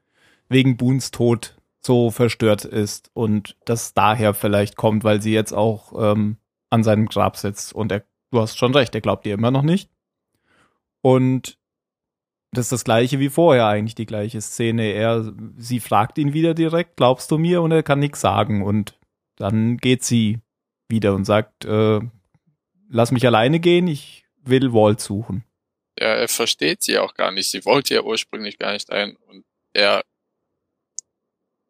[0.47, 5.93] wegen Boons Tod so verstört ist und das daher vielleicht kommt, weil sie jetzt auch
[6.13, 6.37] ähm,
[6.69, 7.73] an seinem Grab sitzt.
[7.73, 9.89] Und er, du hast schon recht, er glaubt ihr immer noch nicht.
[11.01, 11.57] Und
[12.51, 14.91] das ist das gleiche wie vorher eigentlich, die gleiche Szene.
[14.91, 17.61] Er, sie fragt ihn wieder direkt, glaubst du mir?
[17.61, 18.63] Und er kann nichts sagen.
[18.63, 18.99] Und
[19.37, 20.39] dann geht sie
[20.89, 21.99] wieder und sagt, äh,
[22.89, 25.45] lass mich alleine gehen, ich will Walt suchen.
[25.99, 27.51] Ja, er versteht sie auch gar nicht.
[27.51, 30.03] Sie wollte ja ursprünglich gar nicht ein und er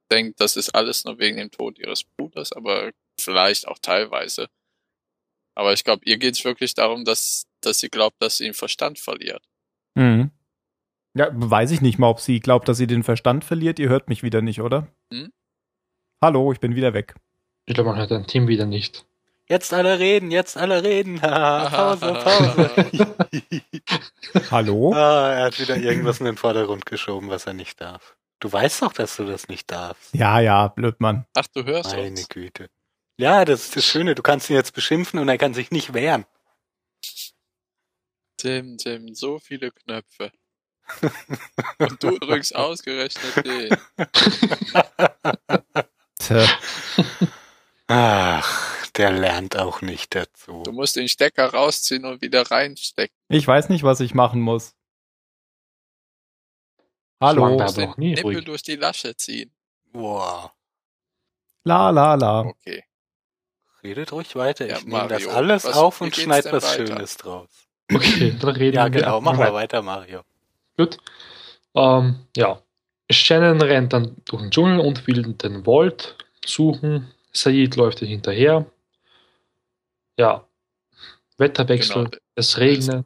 [0.10, 4.48] denkt, das ist alles nur wegen dem Tod ihres Bruders, aber vielleicht auch teilweise.
[5.56, 8.54] Aber ich glaube, ihr geht es wirklich darum, dass, dass sie glaubt, dass sie den
[8.54, 9.44] Verstand verliert.
[9.96, 10.32] Mhm.
[11.16, 13.80] Ja, weiß ich nicht mal, ob sie glaubt, dass sie den Verstand verliert.
[13.80, 14.88] Ihr hört mich wieder nicht, oder?
[15.12, 15.32] Hm?
[16.22, 17.16] Hallo, ich bin wieder weg.
[17.66, 19.06] Ich glaube, man hört ein Team wieder nicht.
[19.48, 21.20] Jetzt alle reden, jetzt alle reden.
[21.20, 22.70] Pause, Pause.
[24.52, 24.94] Hallo?
[24.94, 28.16] ah, er hat wieder irgendwas in den Vordergrund geschoben, was er nicht darf.
[28.40, 30.14] Du weißt doch, dass du das nicht darfst.
[30.14, 31.26] Ja, ja, Blödmann.
[31.34, 32.30] Ach, du hörst Meine uns.
[32.30, 32.70] Güte.
[33.18, 34.16] Ja, das ist das Schöne.
[34.16, 36.26] Du kannst ihn jetzt beschimpfen und er kann sich nicht wehren.
[38.38, 40.32] Tim, Tim, so viele Knöpfe.
[41.80, 43.78] und du drückst ausgerechnet den.
[47.88, 50.64] Ach, der lernt auch nicht dazu.
[50.64, 53.16] Du musst den Stecker rausziehen und wieder reinstecken.
[53.28, 54.76] ich weiß nicht, was ich machen muss.
[57.20, 57.60] Hallo?
[57.62, 58.46] Auch nie Nippel ruhig.
[58.46, 59.52] durch die Lasche ziehen.
[59.92, 60.52] Wow.
[61.66, 62.42] La, la, la.
[62.42, 62.84] Okay.
[63.84, 64.68] Redet ruhig weiter.
[64.68, 66.88] Ja, ich nehme das Mario, alles was- auf und geht's schneid denn was weiter?
[66.88, 67.50] Schönes draus.
[67.94, 68.90] Okay, dann reden Ja, wir.
[69.02, 69.22] genau.
[69.22, 69.82] Mach mal weiter.
[69.82, 70.22] Mario.
[70.78, 70.98] Gut.
[71.76, 72.62] Ähm, ja.
[73.12, 77.12] Shannon rennt dann durch den Dschungel und will den Wald suchen.
[77.32, 78.66] Said läuft ihr hinterher.
[80.18, 80.46] Ja.
[81.38, 82.18] Wetterwechsel, Genau.
[82.36, 83.06] es regnet.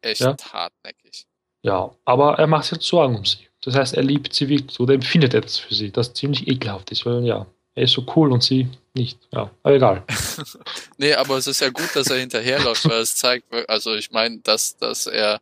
[0.00, 0.36] Echt Ja.
[0.52, 1.26] hartnäckig.
[1.62, 3.48] Ja, aber er macht sich jetzt Sorgen um sie.
[3.64, 7.06] Das heißt, er liebt sie wirklich oder empfindet etwas für sie, das ziemlich ekelhaft ist,
[7.06, 9.18] weil ja, er ist so cool und sie nicht.
[9.32, 10.04] Ja, aber egal.
[10.98, 14.38] Nee, aber es ist ja gut, dass er hinterherläuft, weil es zeigt, also ich meine,
[14.40, 15.40] dass, dass er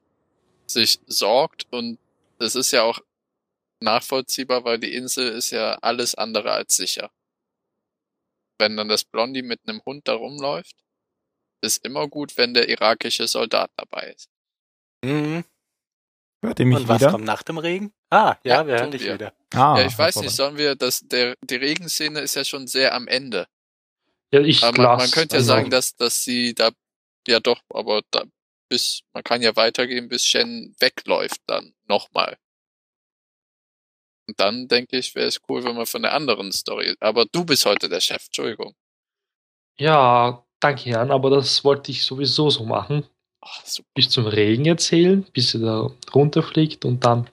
[0.66, 1.98] sich sorgt und
[2.38, 3.00] das ist ja auch
[3.80, 7.10] nachvollziehbar, weil die Insel ist ja alles andere als sicher.
[8.58, 10.76] Wenn dann das Blondie mit einem Hund da rumläuft,
[11.60, 14.30] ist immer gut, wenn der irakische Soldat dabei ist.
[15.04, 15.44] Mhm.
[16.44, 17.10] Hört ihr mich Und was wieder?
[17.10, 17.92] kommt nach dem Regen?
[18.12, 19.14] Ah, ja, Ja, wir hören dich wir.
[19.14, 19.32] wieder.
[19.54, 22.94] Ah, ja, ich weiß nicht, sollen wir, dass der, die Regenszene ist ja schon sehr
[22.94, 23.46] am Ende.
[24.30, 26.72] Ja, ich Aber man, man könnte ja also, sagen, dass, dass sie da,
[27.26, 28.24] ja doch, aber da,
[28.68, 32.36] bis, man kann ja weitergehen, bis Shen wegläuft dann nochmal.
[34.28, 37.46] Und dann denke ich, wäre es cool, wenn man von der anderen Story, aber du
[37.46, 38.74] bist heute der Chef, Entschuldigung.
[39.78, 43.06] Ja, danke Jan, aber das wollte ich sowieso so machen.
[43.40, 43.62] Ach.
[43.94, 47.30] Bis zum Regen erzählen, bis er da runterfliegt und dann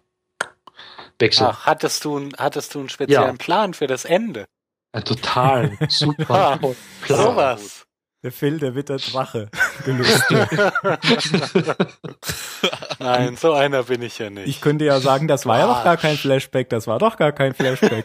[1.20, 1.48] wechseln.
[1.52, 3.38] Ach, hattest du, einen- hattest du einen speziellen Ja.
[3.38, 4.46] Plan für das Ende?
[4.92, 6.58] Ein total super Ah,
[7.02, 7.20] Plan.
[7.22, 7.86] Sowas.
[8.22, 9.50] Der Phil, der wird der Drache.
[9.86, 10.26] Gelöst.
[13.00, 14.46] Nein, so einer bin ich ja nicht.
[14.48, 16.18] ich könnte ja sagen, das war ja doch gar kein.
[16.18, 18.04] Flashback, das war doch gar kein Flashback.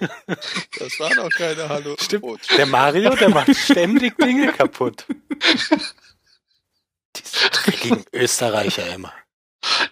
[0.79, 1.97] Das war doch keine Hallo.
[1.99, 2.25] Stimmt.
[2.57, 5.05] Der Mario, der macht ständig Dinge kaputt.
[7.17, 9.13] Diese dreckigen Österreicher immer.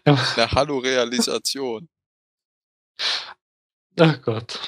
[0.05, 1.89] Eine Hallo-Realisation.
[3.99, 4.59] Ach Gott.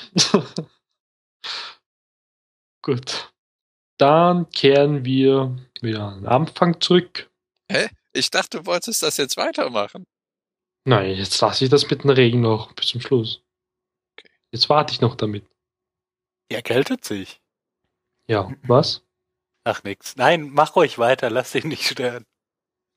[2.83, 3.33] Gut.
[3.97, 7.31] Dann kehren wir wieder an den Anfang zurück.
[8.13, 10.05] Ich dachte, du wolltest das jetzt weitermachen.
[10.85, 13.43] Nein, jetzt lasse ich das mit dem Regen noch bis zum Schluss.
[14.13, 14.29] Okay.
[14.51, 15.47] Jetzt warte ich noch damit.
[16.51, 17.41] Er erkältet sich.
[18.27, 19.03] Ja, was?
[19.65, 20.17] Ach nix.
[20.17, 22.27] Nein, mach ruhig weiter, lass dich nicht stören.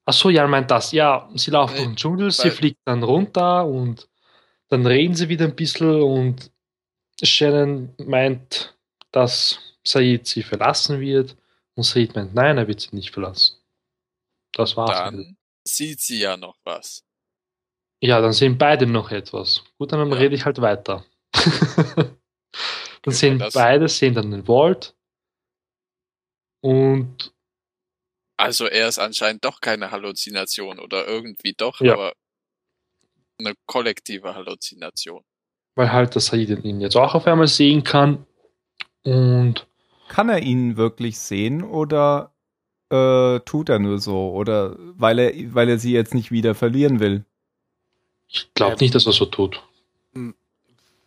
[0.05, 0.91] Ach so, ja, meint das.
[0.91, 4.09] Ja, sie laufen Nee, durch den Dschungel, sie fliegt dann runter und
[4.69, 6.51] dann reden sie wieder ein bisschen und
[7.23, 8.77] Shannon meint,
[9.11, 11.35] dass Said sie verlassen wird
[11.75, 13.57] und Said meint, nein, er wird sie nicht verlassen.
[14.53, 14.91] Das war's.
[14.97, 17.03] Dann sieht sie ja noch was.
[18.01, 19.63] Ja, dann sehen beide noch etwas.
[19.77, 20.17] Gut, dann Ja.
[20.17, 21.05] rede ich halt weiter.
[23.03, 24.95] Dann sehen das- beide sehen dann den Vault.
[26.61, 27.33] Und
[28.39, 31.93] Also er ist anscheinend doch keine Halluzination oder irgendwie doch, Ja.
[31.93, 32.13] aber
[33.39, 35.23] eine kollektive Halluzination.
[35.75, 38.25] weil halt der Said ihn jetzt auch auf einmal sehen kann.
[39.03, 39.67] Und
[40.09, 42.33] Kann er ihn wirklich sehen oder
[42.89, 44.31] äh, tut er nur so?
[44.31, 47.25] Oder weil er, weil er sie jetzt nicht wieder verlieren will?
[48.29, 49.63] ich glaube nicht, dass er so tut.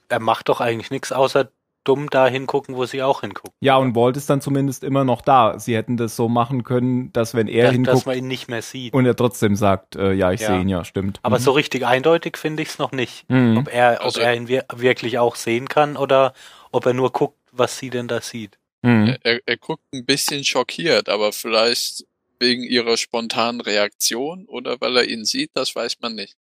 [0.09, 1.51] Er macht doch eigentlich nichts außer
[1.85, 3.53] dumm da hingucken, wo sie auch hingucken.
[3.61, 5.59] Ja, und Walt ist dann zumindest immer noch da.
[5.59, 8.49] Sie hätten das so machen können, dass wenn er dass, dass hinguckt man ihn nicht
[8.49, 8.93] mehr sieht.
[8.93, 10.49] und er trotzdem sagt, äh, ja, ich Ja.
[10.49, 11.19] sehe ihn, ja, stimmt.
[11.23, 11.43] Aber Mhm.
[11.43, 13.29] so richtig eindeutig finde ich es noch nicht.
[13.31, 13.57] Mhm.
[13.59, 16.35] Ob er, Also- ob er ihn wir wirklich auch sehen kann oder
[16.71, 18.59] ob er nur guckt, was sie denn da sieht.
[18.83, 19.16] Mhm.
[19.23, 22.05] Er, er guckt ein bisschen schockiert, aber vielleicht
[22.38, 26.37] wegen ihrer spontanen Reaktion oder weil er ihn sieht, das weiß man nicht.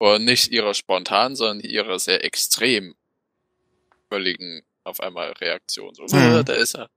[0.00, 2.94] Oder nicht ihrer spontanen, sondern ihrer sehr extrem
[4.14, 5.94] völligen auf einmal Reaktion.
[5.94, 6.36] So, Mhm.
[6.40, 6.88] "Äh, da ist er.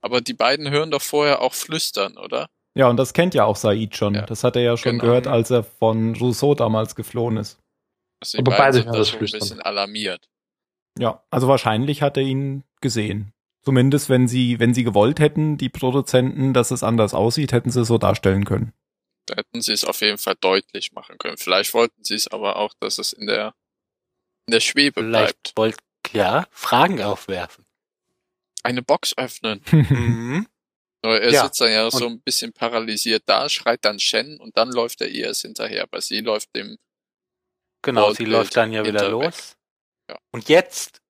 [0.00, 2.48] Aber die beiden hören doch vorher auch flüstern, oder?
[2.76, 4.14] Ja, und das kennt ja auch Said schon.
[4.14, 4.22] Ja.
[4.26, 5.04] Das hat er ja schon Genau.
[5.04, 7.58] gehört, als er von Rousseau damals geflohen ist.
[8.20, 9.40] Also die Aber beiden beide sind das schon ein Flüstern.
[9.40, 10.28] bisschen alarmiert.
[10.98, 13.32] Ja, also wahrscheinlich hat er ihn gesehen.
[13.62, 17.80] Zumindest wenn sie, wenn sie gewollt hätten, die Produzenten, dass es anders aussieht, hätten sie
[17.82, 18.72] es so darstellen können.
[19.26, 21.38] Da hätten sie es auf jeden Fall deutlich machen können.
[21.38, 23.54] Vielleicht wollten sie es aber auch, dass es in der,
[24.46, 25.52] in der Schwebe Vielleicht bleibt.
[25.56, 25.76] wollt,
[26.12, 27.64] ja, Fragen aufwerfen.
[28.62, 29.62] Eine Box öffnen.
[29.72, 30.46] Mhm.
[31.06, 34.56] Er Ja, sitzt dann ja und- so ein bisschen paralysiert da, schreit dann Shen und
[34.56, 36.78] dann läuft er ihr erst hinterher, aber sie läuft dem
[37.82, 39.56] Genau, sie Wortbild läuft dann ja wieder los.
[40.08, 40.18] Ja.
[40.32, 41.02] Und jetzt,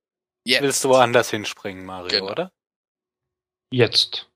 [0.45, 0.63] Jetzt.
[0.63, 2.31] willst du woanders hinspringen, Mario, Genau.
[2.33, 2.53] oder?
[3.73, 4.29] Jetzt.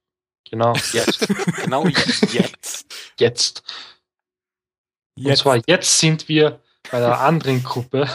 [0.49, 1.27] Genau, Jetzt.
[1.64, 2.87] genau jetzt.
[3.18, 3.62] jetzt.
[5.18, 8.09] Und zwar jetzt sind wir bei der anderen Gruppe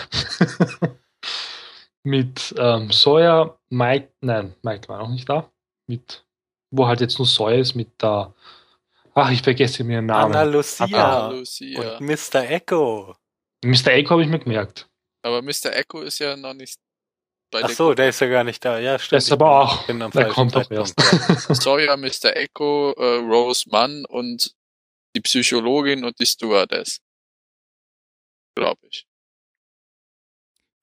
[2.04, 5.50] mit ähm, Sawyer, Mike, nein, Mike war noch nicht da,
[5.88, 6.26] mit,
[6.72, 8.34] wo halt jetzt nur Sawyer ist, mit der,
[9.16, 10.36] ach, ich vergesse mir den Namen.
[10.36, 11.98] Anna Lucia Anna Lucia.
[11.98, 12.50] und Mr.
[12.50, 13.16] Echo.
[13.64, 13.88] Mr.
[13.88, 14.90] Echo habe ich mir gemerkt.
[15.24, 15.74] Aber Mr.
[15.74, 16.78] Echo ist ja noch nicht
[17.54, 17.96] bei Ach der so, Gruppe.
[17.96, 18.80] der ist ja gar nicht da.
[18.80, 19.12] Ja, stimmt.
[19.12, 21.00] Der ist ich aber auch, bin der kommt doch erst.
[21.62, 22.36] Sawyer, Mr.
[22.36, 24.54] Echo, äh, Rose Mann und
[25.16, 27.00] die Psychologin und die Stewardess.
[28.56, 29.08] Glaube ich.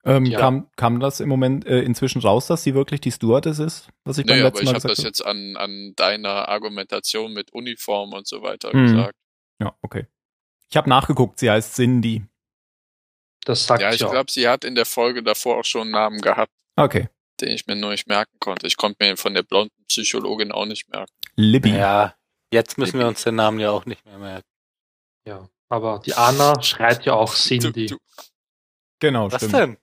[0.03, 0.39] Ähm, Ja.
[0.39, 3.89] kam, kam das im Moment äh, inzwischen raus, dass sie wirklich die Stewardess ist?
[4.03, 6.49] Was ich beim Naja, aber letzten ich Mal habe gesagt das jetzt an, an deiner
[6.49, 8.87] Argumentation mit Uniform und so weiter Mhm.
[8.87, 9.15] gesagt.
[9.59, 10.07] Ja, okay.
[10.71, 12.23] Ich habe nachgeguckt, sie heißt Cindy.
[13.45, 16.21] Das sagt Ja, ich glaube, sie hat in der Folge davor auch schon einen Namen
[16.21, 17.09] gehabt, Okay.
[17.39, 18.65] den ich mir nur nicht merken konnte.
[18.67, 21.11] Ich konnte mir von der blonden Psychologin auch nicht merken.
[21.35, 21.71] Libby.
[21.71, 22.15] ja,
[22.51, 24.47] jetzt müssen wir uns den Namen ja auch nicht mehr merken.
[25.27, 27.85] Ja, aber die Anna schreit ja auch Cindy.
[27.87, 28.01] Du, du,
[28.99, 29.53] Genau, Was stimmt.
[29.55, 29.77] denn?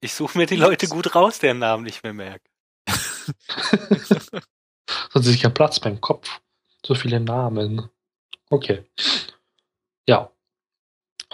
[0.00, 2.48] Ich suche mir die Leute gut raus, deren Namen nicht mehr merken.
[2.86, 6.40] Hat sich kein Platz beim Kopf.
[6.84, 7.88] So viele Namen.
[8.50, 8.84] Okay.
[10.06, 10.30] Ja.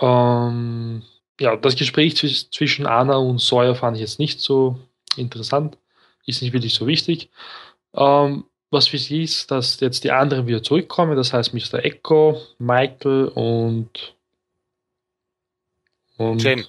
[0.00, 1.02] Ähm,
[1.40, 4.78] ja, das Gespräch zwisch- zwischen Anna und Sawyer fand ich jetzt nicht so
[5.16, 5.78] interessant.
[6.26, 7.30] Ist nicht wirklich so wichtig.
[7.94, 11.16] Ähm, was wichtig ist, dass jetzt die anderen wieder zurückkommen.
[11.16, 11.82] Das heißt Mr.
[11.84, 14.14] Echo, Michael und,
[16.18, 16.66] und Jane.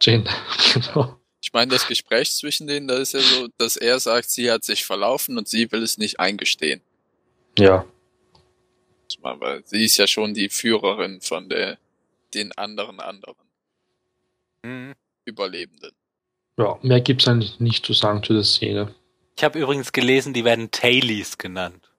[0.00, 0.24] Jane,
[0.74, 1.18] genau.
[1.40, 4.64] ich meine, das Gespräch zwischen denen, da ist ja so, dass er sagt, sie hat
[4.64, 6.80] sich verlaufen und sie will es nicht eingestehen.
[7.58, 7.84] Ja.
[9.22, 11.78] Weil sie ist ja schon die Führerin von der,
[12.34, 13.36] den anderen anderen
[14.64, 14.94] Mhm.
[15.26, 15.92] Überlebenden.
[16.58, 18.94] Ja, mehr gibt es eigentlich nicht zu sagen zu der Szene.
[19.36, 21.90] Ich habe übrigens gelesen, die werden Tailies genannt.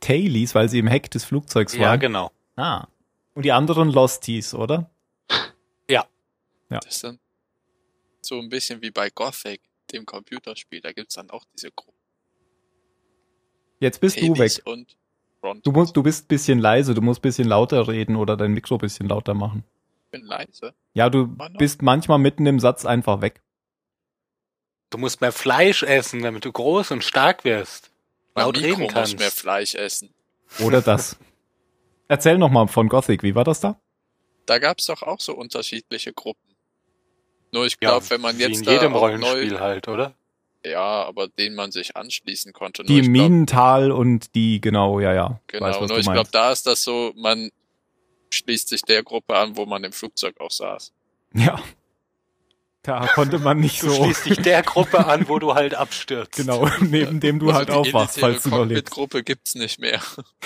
[0.00, 2.00] Tailies, weil sie im Heck des Flugzeugs Ja, waren.
[2.00, 2.30] genau.
[2.56, 2.86] Ah.
[3.34, 4.88] Und die anderen Losties, oder?
[6.70, 6.78] Ja.
[6.80, 7.18] Das ist dann
[8.22, 9.60] so ein bisschen wie bei Gothic,
[9.92, 10.80] dem Computerspiel.
[10.80, 11.98] Da gibt's dann auch diese Gruppe.
[13.80, 14.66] Jetzt bist du Hades weg.
[14.66, 14.96] und.
[15.62, 19.08] Du musst, du bist bisschen leise, du musst bisschen lauter reden oder dein Mikro bisschen
[19.08, 19.64] lauter machen.
[20.04, 20.74] Ich bin leise.
[20.92, 21.48] Ja, du noch.
[21.56, 23.40] bist manchmal mitten im Satz einfach weg.
[24.90, 27.90] Du musst mehr Fleisch essen, damit du groß und stark wirst.
[28.34, 29.18] Mein Laut Mikro reden muss kannst.
[29.18, 30.12] mehr Fleisch essen.
[30.58, 31.16] Oder das.
[32.08, 33.80] Erzähl noch mal von Gothic, wie war das da?
[34.44, 36.49] Da gab's doch auch so unterschiedliche Gruppen.
[37.52, 40.14] Nur ich Ja, glaube, wenn man jetzt in da jedem Rollenspiel neu, halt, oder?
[40.64, 42.82] ja, aber denen man sich anschließen konnte.
[42.82, 45.40] Nur Die glaub, Minental und die, genau, ja, ja.
[45.46, 47.50] Genau, Weiß, was nur du ich glaube, da ist das so, man
[48.30, 50.92] schließt sich der Gruppe an, wo man im Flugzeug auch saß.
[51.34, 51.60] Ja.
[52.82, 54.04] Da konnte man nicht Du so.
[54.04, 56.32] schließt dich der Gruppe an, wo du halt abstürzt.
[56.36, 58.84] Genau, neben dem du Also halt die aufwachst, falls du überlebst.
[58.90, 60.00] Cockpit-Gruppe gibt's nicht mehr.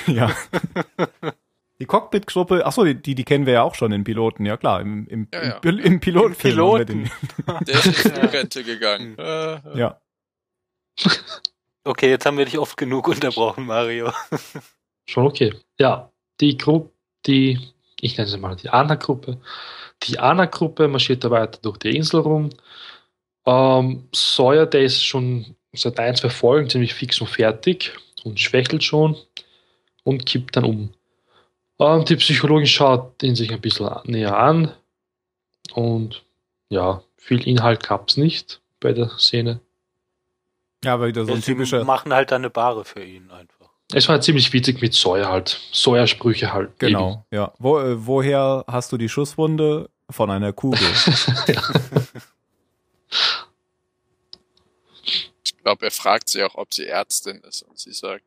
[0.06, 0.34] Ja.
[1.80, 4.80] Die Cockpit-Gruppe, achso, die, die kennen wir ja auch schon in Piloten, ja klar.
[4.80, 5.60] Im, im, Ja, ja.
[5.64, 7.10] im, im Pilotenfilm haben wir Piloten.
[7.46, 7.64] den.
[7.66, 9.18] Der ist in die Rente gegangen.
[9.18, 9.78] Äh, äh.
[9.78, 10.00] Ja.
[11.84, 14.12] Okay, jetzt haben wir dich oft genug unterbrochen, Mario.
[15.08, 15.52] Schon okay.
[15.78, 16.10] Ja,
[16.40, 16.90] die Gruppe,
[17.26, 17.58] die,
[18.00, 19.40] ich nenne sie mal die Ana-Gruppe.
[20.04, 22.50] Die Ana-Gruppe marschiert da weiter durch die Insel rum.
[23.46, 28.82] Ähm, Sawyer, der ist schon seit ein, zwei Folgen ziemlich fix und fertig und schwächelt
[28.84, 29.16] schon
[30.04, 30.93] und kippt dann um.
[31.78, 34.72] Ähm, die Psychologin schaut ihn sich ein bisschen näher an
[35.72, 36.24] und
[36.68, 39.60] ja, viel Inhalt gab es nicht bei der Szene.
[40.84, 41.84] Ja, aber wieder so ein typischer.
[41.84, 43.70] machen halt dann eine Bare für ihn einfach.
[43.92, 45.60] Es war ziemlich witzig mit Sawyer halt.
[45.72, 46.78] Sawyer-Sprüche halt.
[46.78, 47.52] Genau, ja.
[47.58, 49.90] Wo, äh, woher hast du die Schusswunde?
[50.10, 50.86] Von einer Kugel.
[55.44, 57.62] Ich glaube, er fragt sie auch, ob sie Ärztin ist.
[57.62, 58.22] Und sie sagt,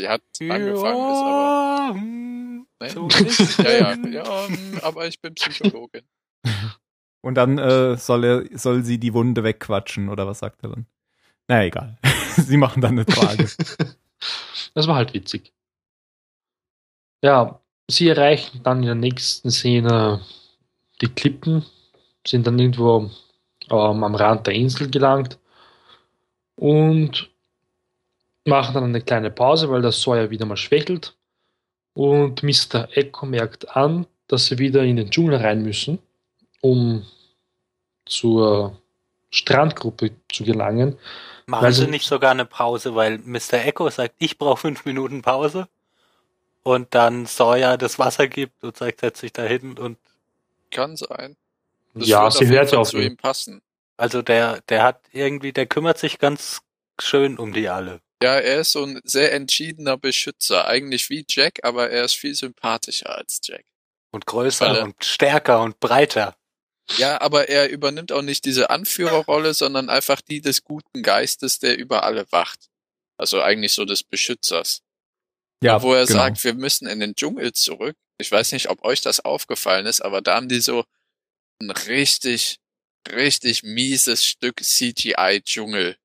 [0.00, 1.94] sie hat angefangen, ist aber.
[1.94, 2.88] hm, Nee?
[2.88, 4.24] so ist Ja, ja, ja,
[4.82, 6.02] aber ich bin Psychologin.
[7.22, 10.86] Und dann äh, soll er, soll sie die Wunde wegquatschen, oder was sagt er dann?
[11.48, 11.98] Na egal.
[12.36, 13.48] sie machen dann eine Frage.
[14.74, 15.54] Das war halt witzig.
[17.24, 20.20] Ja, sie erreichen dann in der nächsten Szene
[21.00, 21.64] die Klippen,
[22.26, 23.10] sind dann irgendwo
[23.70, 25.38] ähm, am Rand der Insel gelangt
[26.56, 27.30] und
[28.46, 31.16] machen dann eine kleine Pause, weil der Sawyer wieder mal schwächelt.
[31.94, 32.88] Und Mr.
[32.96, 35.98] Echo merkt an, dass sie wieder in den Dschungel rein müssen,
[36.60, 37.04] um
[38.06, 38.78] zur
[39.30, 40.98] Strandgruppe zu gelangen.
[41.46, 43.54] Machen Weil Sie sie- nicht sogar eine Pause, weil Mr.
[43.64, 45.68] Echo sagt, ich brauche fünf Minuten Pause
[46.62, 49.98] und dann Sawyer das Wasser gibt und sagt, setz dich da hin und
[50.70, 51.36] Kann sein.
[51.94, 53.62] Das ja, sie hört ja auf zu ihm passen.
[53.96, 56.62] also der, der hat irgendwie, der kümmert sich ganz
[57.00, 58.00] schön um die alle.
[58.22, 60.66] Ja, er ist so ein sehr entschiedener Beschützer.
[60.66, 63.64] Eigentlich wie Jack, aber er ist viel sympathischer als Jack.
[64.12, 66.36] Und größer er- und stärker und breiter.
[66.98, 71.78] Ja, aber er übernimmt auch nicht diese Anführerrolle, sondern einfach die des guten Geistes, der
[71.78, 72.68] über alle wacht.
[73.16, 74.82] Also eigentlich so des Beschützers.
[75.62, 76.20] Ja, wo er genau.
[76.20, 77.96] sagt, wir müssen in den Dschungel zurück.
[78.18, 80.84] Ich weiß nicht, ob euch das aufgefallen ist, aber da haben die so
[81.60, 82.58] ein richtig,
[83.10, 85.96] richtig mieses Stück CGI-Dschungel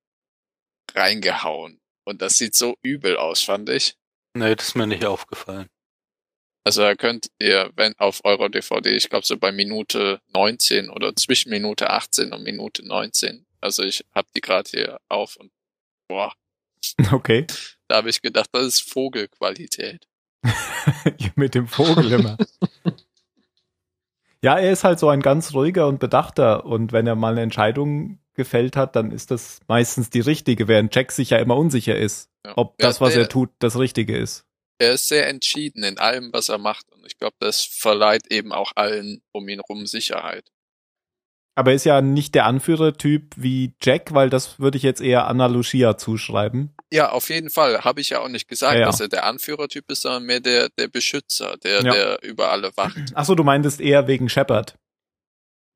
[0.93, 1.81] reingehauen.
[2.05, 3.97] Und das sieht so übel aus, fand ich.
[4.33, 5.69] Nee, das ist mir nicht aufgefallen.
[6.63, 11.15] Also da könnt ihr, wenn auf eurer DVD, ich glaube so bei Minute 19 oder
[11.15, 13.45] zwischen Minute 18 und Minute 19.
[13.61, 15.51] Also ich habe die gerade hier auf und
[16.07, 16.33] boah,
[17.11, 17.45] Okay.
[17.87, 20.07] da habe ich gedacht, das ist Vogelqualität.
[21.35, 22.37] Mit dem Vogel immer.
[24.41, 27.41] ja, er ist halt so ein ganz ruhiger und bedachter und wenn er mal eine
[27.41, 31.95] Entscheidung gefällt hat, dann ist das meistens die richtige, während Jack sich ja immer unsicher
[31.97, 32.53] ist, Ja.
[32.57, 34.45] ob das, was er tut, das Richtige ist.
[34.77, 36.85] Er ist sehr entschieden in allem, was er macht.
[36.91, 40.51] Und ich glaube, das verleiht eben auch allen um ihn rum Sicherheit.
[41.57, 45.27] Aber er ist ja nicht der Anführertyp wie Jack, weil das würde ich jetzt eher
[45.27, 46.75] Anna Lucia zuschreiben.
[46.91, 47.85] Ja, auf jeden Fall.
[47.85, 48.85] Habe ich ja auch nicht gesagt, Ja, ja.
[48.87, 51.91] dass er der Anführertyp ist, sondern mehr der, der Beschützer, der, Ja.
[51.93, 52.97] der über alle wacht.
[53.15, 54.77] Achso, du meintest eher wegen Shepard.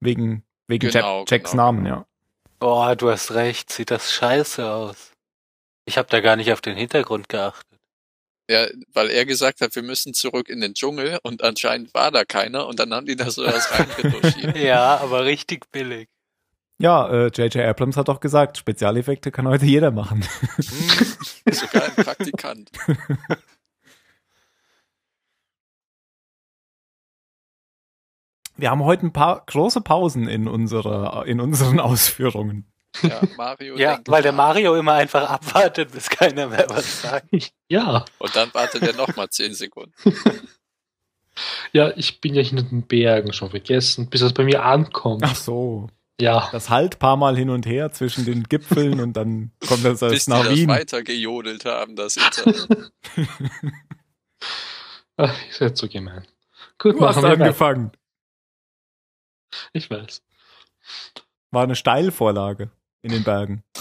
[0.01, 1.63] Wegen, wegen Genau, Jack, Jacks genau.
[1.71, 2.05] Namen, ja.
[2.61, 5.11] Oh, du hast recht, sieht das scheiße aus.
[5.85, 7.65] Ich habe da gar nicht auf den Hintergrund geachtet.
[8.49, 12.25] Ja, weil er gesagt hat, wir müssen zurück in den Dschungel und anscheinend war da
[12.25, 14.57] keiner und dann haben die da so was reingetuschiert.
[14.57, 16.07] Ja, aber richtig billig.
[16.81, 17.57] Ja, äh, J.J.
[17.57, 20.25] Abrams hat doch gesagt, Spezialeffekte kann heute jeder machen.
[20.55, 22.71] Hm, Sogar ein Praktikant.
[28.59, 32.65] Wir haben heute ein paar große Pausen in unserer, in unseren Ausführungen.
[33.03, 34.31] Ja, Mario Ja, weil der.
[34.31, 37.27] Mario immer einfach abwartet, bis keiner mehr was sagt.
[37.69, 39.93] Ja, Und dann wartet er nochmal zehn Sekunden.
[41.71, 45.21] ja, ich bin ja hinter den Bergen schon vergessen, bis es bei mir ankommt.
[45.23, 45.87] Ach so.
[46.19, 49.99] Ja, Das halt paar Mal hin und her zwischen den Gipfeln und dann kommt das
[50.01, 50.67] Bis erst die nach das Wien.
[50.67, 52.91] weiter gejodelt haben, das Internet.
[55.17, 56.25] Ach, ihr seid so gemein.
[56.77, 57.43] Gut, Du hast machen wir weiter.
[57.43, 57.91] angefangen.
[59.73, 60.21] Ich weiß.
[61.51, 62.71] War eine Steilvorlage
[63.01, 63.63] in den Bergen.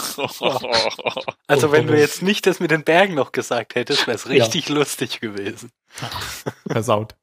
[1.47, 4.31] Also wenn du jetzt nicht das mit den Bergen noch gesagt hättest, wäre es Ja.
[4.31, 5.71] richtig lustig gewesen.
[6.67, 7.15] Versaut.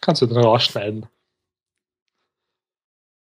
[0.00, 1.06] Kannst du dann rausschneiden.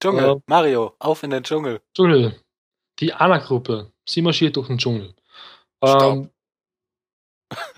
[0.01, 0.37] Dschungel, Ja.
[0.47, 1.81] Mario, auf in den Dschungel.
[1.95, 2.41] Dschungel.
[3.01, 3.93] Die Anna-Gruppe.
[4.09, 5.15] Sie marschiert durch den Dschungel.
[5.85, 6.03] Stopp.
[6.03, 6.31] Ähm,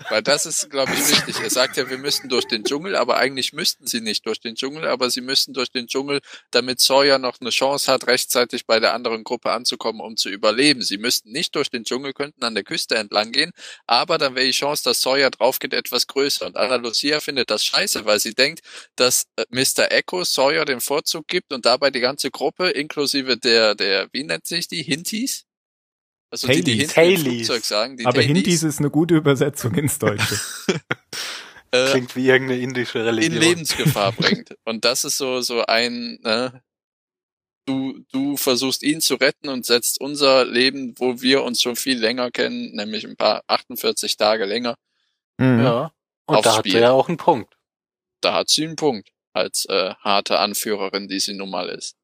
[0.09, 1.39] Weil das ist, glaube ich, wichtig.
[1.41, 4.55] Er sagt ja, wir müssten durch den Dschungel, aber eigentlich müssten sie nicht durch den
[4.55, 6.21] Dschungel, aber sie müssten durch den Dschungel,
[6.51, 10.81] damit Sawyer noch eine Chance hat, rechtzeitig bei der anderen Gruppe anzukommen, um zu überleben.
[10.81, 13.51] Sie müssten nicht durch den Dschungel, könnten an der Küste entlang gehen,
[13.87, 16.45] aber dann wäre die Chance, dass Sawyer draufgeht, etwas größer.
[16.45, 18.61] Und Anna Lucia findet das scheiße, weil sie denkt,
[18.95, 19.91] dass äh, Mr.
[19.91, 24.47] Echo Sawyer den Vorzug gibt und dabei die ganze Gruppe, inklusive der, der, wie nennt
[24.47, 25.45] sich die, Hintis?
[26.43, 26.93] Also die, die Haleys.
[26.95, 27.35] hinten im.
[27.45, 30.39] Flugzeug sagen, die Aber Haleys, Hindis ist eine gute Übersetzung ins Deutsche.
[31.71, 33.39] äh, Klingt wie irgendeine indische in Religion.
[33.41, 34.55] Lebensgefahr bringt.
[34.65, 36.61] Und das ist so, so ein, ne,
[37.65, 41.97] du, du versuchst ihn zu retten und setzt unser Leben, wo wir uns schon viel
[41.99, 44.75] länger kennen, nämlich ein paar 48 Tage länger,
[45.37, 45.59] Mhm.
[45.63, 45.91] Ja.
[46.27, 47.57] Und Aufs da hat sie ja auch einen Punkt.
[48.21, 51.97] da hat sie einen Punkt als äh, harte Anführerin, die sie nun mal ist.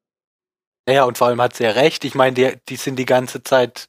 [0.89, 2.03] Ja, und vor allem hat sie ja recht.
[2.03, 3.87] Ich meine, die, die sind die ganze Zeit,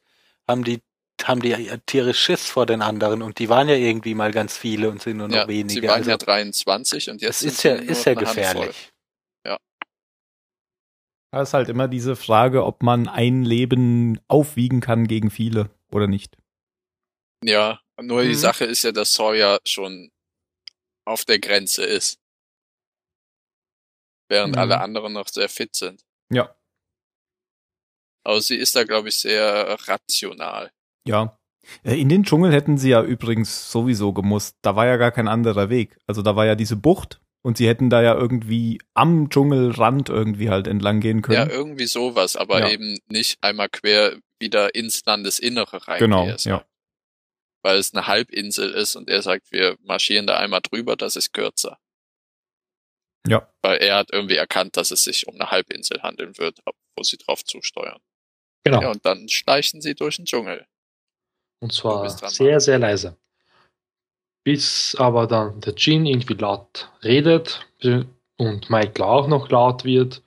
[0.48, 0.80] haben die,
[1.24, 1.54] haben die
[1.86, 5.18] tierisch Schiss vor den anderen und die waren ja irgendwie mal ganz viele und sind
[5.18, 5.80] nur noch Ja, wenige.
[5.80, 8.92] sie waren also, ja 23 und jetzt ist sind ja, sie nur ist ja gefährlich.
[11.34, 16.06] Da ist halt immer diese Frage, ob man ein Leben aufwiegen kann gegen viele oder
[16.06, 16.36] nicht.
[17.42, 18.34] Ja, nur die Mhm.
[18.34, 20.10] Sache ist ja, dass Sawyer schon
[21.06, 22.20] auf der Grenze ist.
[24.28, 24.60] Während Mhm.
[24.60, 26.04] alle anderen noch sehr fit sind.
[26.30, 26.54] Ja,
[28.24, 30.70] Aber sie ist da, glaube ich, sehr rational.
[31.06, 31.38] ja.
[31.84, 34.56] Äh, In den Dschungel hätten sie ja übrigens sowieso gemusst.
[34.62, 35.96] Da war ja gar kein anderer Weg.
[36.08, 40.50] Also da war ja diese Bucht und sie hätten da ja irgendwie am Dschungelrand irgendwie
[40.50, 41.50] halt entlang gehen Ja, können.
[41.50, 42.70] irgendwie sowas, aber Ja.
[42.70, 46.00] eben nicht einmal quer wieder ins Landesinnere rein.
[46.00, 46.64] genau, ja.
[47.64, 51.32] Weil es eine Halbinsel ist und er sagt, wir marschieren da einmal drüber, das ist
[51.32, 51.78] kürzer.
[53.28, 53.48] Ja.
[53.62, 56.58] Weil er hat irgendwie erkannt, dass es sich um eine Halbinsel handeln wird,
[56.96, 58.00] wo sie drauf zusteuern.
[58.64, 58.82] Genau.
[58.82, 60.66] Ja, und dann schleichen sie durch den Dschungel.
[61.60, 63.16] Und zwar sehr, sehr leise.
[64.44, 67.66] Bis aber dann der Jin irgendwie laut redet
[68.36, 70.22] und Michael auch noch laut wird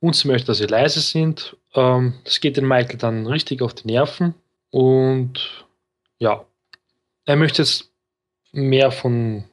[0.00, 1.56] und sie möchte, dass sie leise sind.
[1.74, 4.34] Ähm, das geht den Michael dann richtig auf die Nerven
[4.70, 5.64] und
[6.18, 6.44] ja,
[7.24, 7.92] er möchte jetzt
[8.50, 9.44] mehr von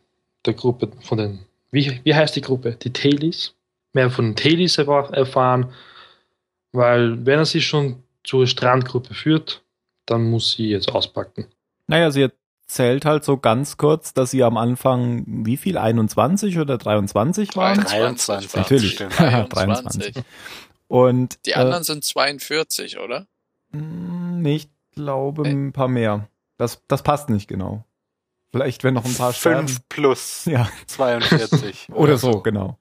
[0.45, 2.73] der Gruppe, von den, wie, wie heißt die Gruppe?
[2.73, 3.53] Die Tailies?
[3.93, 5.71] Mehr von den Tailies erfa- erfahren,
[6.71, 9.63] weil wenn er sie schon zur Strandgruppe führt,
[10.05, 11.47] dann muss sie jetzt auspacken.
[11.87, 12.29] Naja, sie
[12.67, 15.77] erzählt halt so ganz kurz, dass sie am Anfang wie viel?
[15.77, 17.79] 21 oder 23 waren?
[17.83, 18.91] 23, Natürlich.
[18.93, 19.17] stimmt.
[19.19, 20.15] 23.
[20.87, 23.27] Und Die äh, anderen sind 42, oder?
[23.71, 25.51] mh, ich glaube Äh.
[25.51, 26.27] ein paar mehr.
[26.57, 27.85] Das, das passt nicht genau.
[28.51, 29.67] Vielleicht, wenn noch ein paar sterben.
[29.67, 30.67] 5 plus Ja.
[30.87, 31.89] 42.
[31.93, 32.79] Oder so, genau.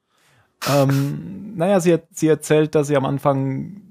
[0.66, 3.87] Ähm, naja, sie, sie erzählt, dass sie am Anfang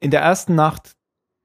[0.00, 0.96] in der ersten Nacht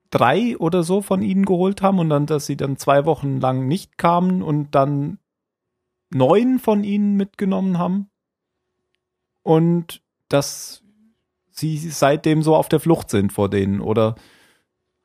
[0.10, 3.68] drei oder so von ihnen geholt haben und dann, dass sie dann zwei Wochen lang
[3.68, 5.18] nicht kamen und dann
[6.12, 8.10] neun von ihnen mitgenommen haben
[9.42, 10.84] und dass
[11.50, 14.16] sie seitdem so auf der Flucht sind vor denen oder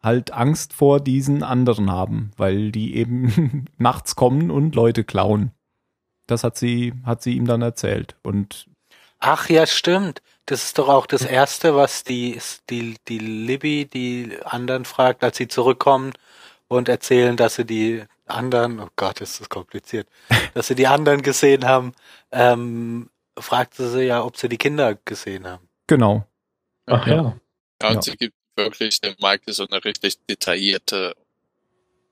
[0.03, 5.53] halt Angst vor diesen anderen haben, weil die eben nachts kommen und Leute klauen.
[6.27, 8.17] Das hat sie, hat sie ihm dann erzählt.
[8.23, 8.69] Und
[9.19, 10.23] Ach ja, stimmt.
[10.49, 12.41] Das ist doch auch das Erste, was die,
[12.71, 16.15] die, die Libby die anderen fragt, als sie zurückkommen
[16.69, 20.09] und erzählen, dass sie die anderen, oh Gott, ist das kompliziert,
[20.55, 21.93] dass sie die anderen gesehen haben,
[22.33, 25.69] ähm, fragte sie ja, ob sie die Kinder gesehen haben.
[25.87, 26.25] genau.
[26.87, 27.39] Ach ja.
[27.83, 28.01] Ja, und Ja.
[28.01, 31.15] sie gibt wirklich dem Michael so eine richtig detaillierte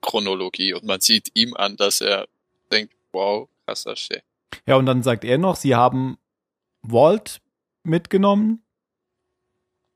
[0.02, 2.28] Chronologie und man sieht ihm an, dass er
[2.70, 4.22] denkt, wow, krasser Shit.
[4.66, 6.18] Ja, und dann sagt er noch, sie haben
[6.82, 7.40] Walt
[7.86, 8.62] mitgenommen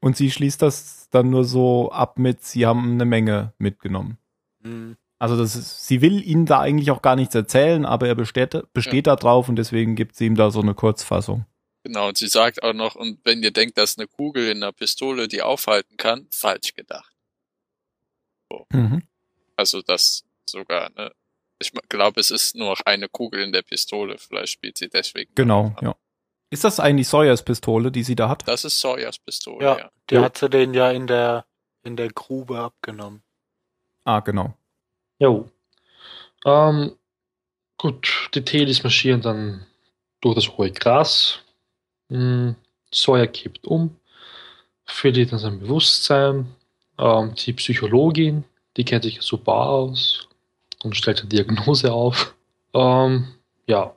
[0.01, 4.19] und sie schließt das dann nur so ab mit, sie haben eine Menge mitgenommen.
[4.63, 4.97] Hm.
[5.19, 8.57] Also das ist, sie will ihm da eigentlich auch gar nichts erzählen, aber er besteht,
[8.73, 11.45] besteht da drauf und deswegen gibt sie ihm da so eine Kurzfassung.
[11.83, 14.73] Genau, und sie sagt auch noch, und wenn ihr denkt, dass eine Kugel in einer
[14.73, 17.15] Pistole die aufhalten kann, falsch gedacht.
[18.73, 19.03] Mhm.
[19.57, 21.13] Also das sogar, ne?
[21.59, 24.17] Ich glaube, es ist nur noch eine Kugel in der Pistole.
[24.17, 25.31] Vielleicht spielt sie deswegen.
[25.35, 25.95] Genau, ja.
[26.51, 28.47] Ist das eigentlich Sawyers Pistole, die sie da hat?
[28.49, 29.91] Das ist Sawyers Pistole, Ja, ja.
[30.11, 30.23] die Jo.
[30.23, 31.45] hat sie den ja in der,
[31.85, 33.23] in der Grube abgenommen.
[34.05, 34.55] Ah, genau.
[35.19, 35.49] Jo.
[36.45, 36.93] Ähm,
[37.79, 39.67] gut, die Telis marschieren dann
[40.21, 41.39] durch das hohe Gras.
[42.09, 42.57] Hm,
[42.93, 43.97] Sawyer kippt um,
[44.85, 46.49] verliert dann sein Bewusstsein.
[46.99, 48.45] Ähm, die Psychologin,
[48.77, 50.27] die kennt sich super aus
[50.83, 52.35] und stellt eine Diagnose auf.
[52.75, 53.29] Ähm,
[53.67, 53.95] ja,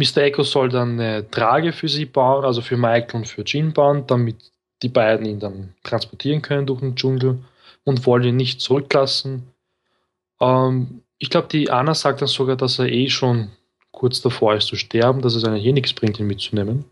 [0.00, 0.22] Mr.
[0.22, 4.04] Echo soll dann eine Trage für sie bauen, also für Michael und für Jean bauen,
[4.06, 4.36] damit
[4.82, 7.38] die beiden ihn dann transportieren können durch den Dschungel
[7.84, 9.46] und wollen ihn nicht zurücklassen.
[10.40, 13.50] Ähm, Ich glaube, die Anna sagt dann sogar, dass er eh schon
[13.92, 16.86] kurz davor ist zu sterben, dass es eigentlich eh nichts bringt, ihn mitzunehmen.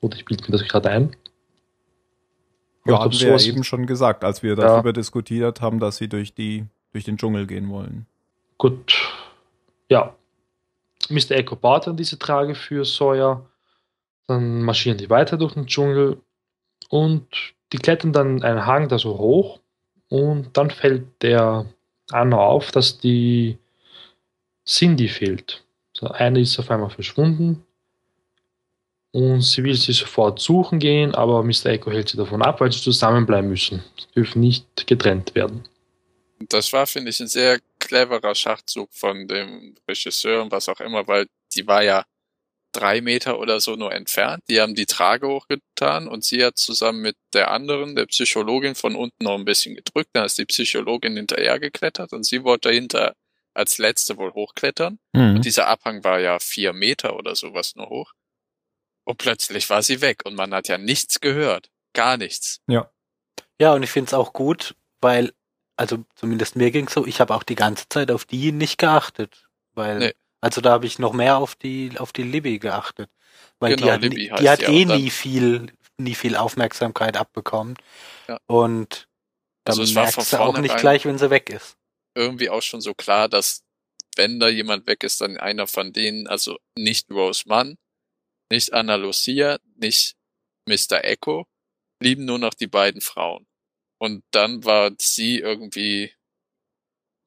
[0.00, 1.10] Oder ich bilde mir das gerade ein.
[2.86, 4.56] Ja, glaub, haben wir ja eben schon gesagt, als wir Ja.
[4.56, 8.06] darüber diskutiert haben, dass sie durch die durch den Dschungel gehen wollen.
[8.56, 8.94] Gut.
[9.90, 10.14] Ja.
[11.10, 11.32] Mr.
[11.32, 13.48] Echo baut dann diese Trage für Sawyer.
[14.26, 16.20] Dann marschieren die weiter durch den Dschungel
[16.88, 17.26] und
[17.72, 19.60] die klettern dann einen Hang da so hoch
[20.08, 21.66] und dann fällt der
[22.10, 23.58] Anna auf, dass die
[24.66, 25.64] Cindy fehlt.
[25.92, 27.64] So, eine ist auf einmal verschwunden
[29.12, 31.66] und sie will sie sofort suchen gehen, aber Mr.
[31.66, 33.82] Echo hält sie davon ab, weil sie zusammenbleiben müssen.
[33.98, 35.64] Sie dürfen nicht getrennt werden.
[36.50, 41.06] Das war, finde ich, ein sehr cleverer Schachzug von dem Regisseur und was auch immer,
[41.06, 42.04] weil die war ja
[42.72, 44.42] drei Meter oder so nur entfernt.
[44.48, 48.94] Die haben die Trage hochgetan und sie hat zusammen mit der anderen, der Psychologin, von
[48.94, 50.10] unten noch ein bisschen gedrückt.
[50.12, 53.14] Dann ist die Psychologin hinterher geklettert und sie wollte dahinter
[53.54, 54.98] als letzte wohl hochklettern.
[55.14, 55.36] Mhm.
[55.36, 58.12] Und dieser Abhang war ja vier Meter oder sowas nur hoch.
[59.04, 61.70] Und plötzlich war sie weg und man hat ja nichts gehört.
[61.94, 62.60] Gar nichts.
[63.58, 65.32] Ja, und ich finde es auch gut, weil,
[65.76, 69.46] also zumindest mir ging's so, ich habe auch die ganze Zeit auf die nicht geachtet.
[69.74, 70.14] Weil, Nee.
[70.40, 73.10] also da habe ich noch mehr auf die, auf die Libby geachtet.
[73.58, 77.76] Weil die Genau, hat, Libby die hat die eh nie viel, nie viel Aufmerksamkeit abbekommen.
[78.28, 78.38] Ja.
[78.46, 79.08] Und
[79.64, 81.76] dann Also merkst du auch nicht gleich, wenn sie weg ist.
[82.14, 83.62] irgendwie auch schon so klar, dass
[84.16, 87.76] wenn da jemand weg ist, dann einer von denen, also nicht Rose Mann,
[88.50, 90.14] nicht Anna Lucia, nicht
[90.66, 91.04] Mr.
[91.04, 91.46] Echo,
[91.98, 93.46] blieben nur noch die beiden Frauen.
[93.98, 96.12] Und dann war sie irgendwie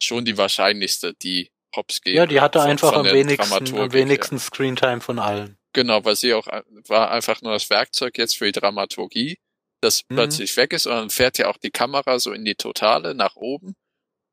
[0.01, 2.15] schon die wahrscheinlichste, die Hops geht.
[2.15, 5.57] Ja, die hatte von- einfach von am wenigsten, am wenigsten Screentime von allen.
[5.73, 6.47] Genau, weil sie auch
[6.87, 9.37] war einfach nur das Werkzeug jetzt für die Dramaturgie,
[9.81, 10.15] das Mhm.
[10.15, 13.35] plötzlich weg ist und dann fährt ja auch die Kamera so in die Totale nach
[13.35, 13.75] oben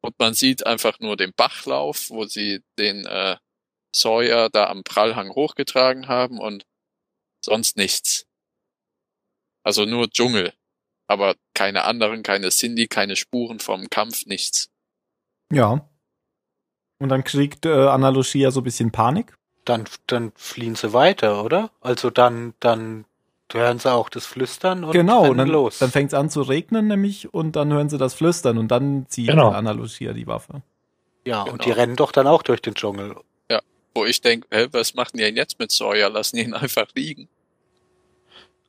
[0.03, 3.37] und man sieht einfach nur den Bachlauf, wo sie den äh,
[3.95, 6.65] Sawyer da am Prallhang hochgetragen haben und
[7.45, 8.27] sonst nichts.
[9.63, 10.55] Also nur Dschungel,
[11.07, 14.69] aber keine anderen, keine Cindy, keine Spuren vom Kampf, nichts.
[15.53, 15.89] Ja.
[16.99, 19.35] Und dann kriegt äh, Anna Lucia so ein bisschen Panik.
[19.65, 21.71] Dann, dann fliehen sie weiter, oder?
[21.81, 23.05] Also dann, dann
[23.53, 25.79] hören sie auch das Flüstern und genau, dann, los.
[25.79, 29.07] dann fängt es an zu regnen nämlich und dann hören sie das Flüstern und dann
[29.09, 29.51] zieht Genau.
[29.51, 30.63] Anna Lucia die Waffe.
[31.25, 31.53] ja, genau.
[31.53, 33.17] und die rennen doch dann auch durch den Dschungel.
[33.95, 36.11] Wo ich denke, hä, was machen die denn jetzt mit Sawyer?
[36.11, 37.29] Lassen die ihn einfach liegen.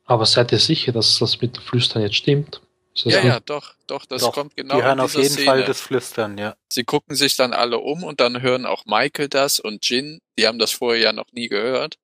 [0.08, 2.62] Aber seid ihr sicher, dass das mit dem Flüstern jetzt stimmt?
[2.94, 5.28] Ist das Ja, ja, doch, doch, das Doch, kommt genau die hören in auf jeden
[5.28, 5.46] Szene.
[5.46, 6.56] Fall das Flüstern, ja.
[6.72, 10.46] Sie gucken sich dann alle um und dann hören auch Michael das und Jin, die
[10.46, 11.98] haben das vorher ja noch nie gehört.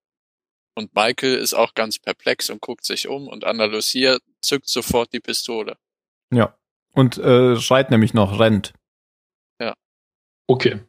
[0.76, 5.12] Und Michael ist auch ganz perplex und guckt sich um und Anna Lucia zückt sofort
[5.12, 5.76] die Pistole.
[6.30, 6.57] Ja.
[6.92, 8.74] Und äh, schreit nämlich noch, rennt.
[10.46, 10.80] Okay.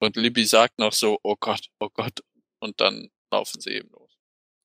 [0.00, 2.20] Und Libby sagt noch so, oh Gott, oh Gott.
[2.60, 4.03] Und dann laufen sie eben los.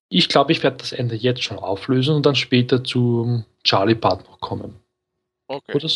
[0.10, 4.40] Ich glaube, ich werde das Ende jetzt schon auflösen und dann später zum Charlie-Part noch
[4.40, 4.80] kommen.
[5.48, 5.90] Okay, Oder,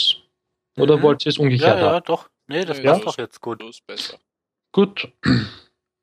[0.77, 1.01] oder Mhm.
[1.01, 2.05] wollt ihr es Ja, umgekehrt ja, haben?
[2.05, 2.29] doch.
[2.47, 3.61] Nee, das Nee, passt das doch jetzt gut.
[3.61, 4.17] so ist besser.
[4.71, 5.11] Gut.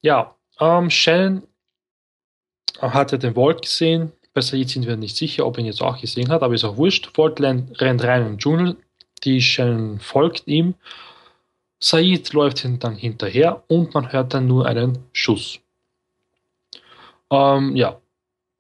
[0.03, 1.43] Ja, ähm, Shannon
[2.81, 4.13] hat ja den Volt gesehen.
[4.33, 6.65] Bei Said sind wir nicht sicher, ob er ihn jetzt auch gesehen hat, aber ist
[6.65, 7.11] auch wurscht.
[7.19, 8.77] Volt rennt rennt rein in den Dschungel.
[9.25, 10.73] Die Shannon folgt ihm.
[11.81, 15.61] Said läuft ihn dann hinterher und man hört dann nur einen Schuss.
[17.31, 18.00] Ähm, ja,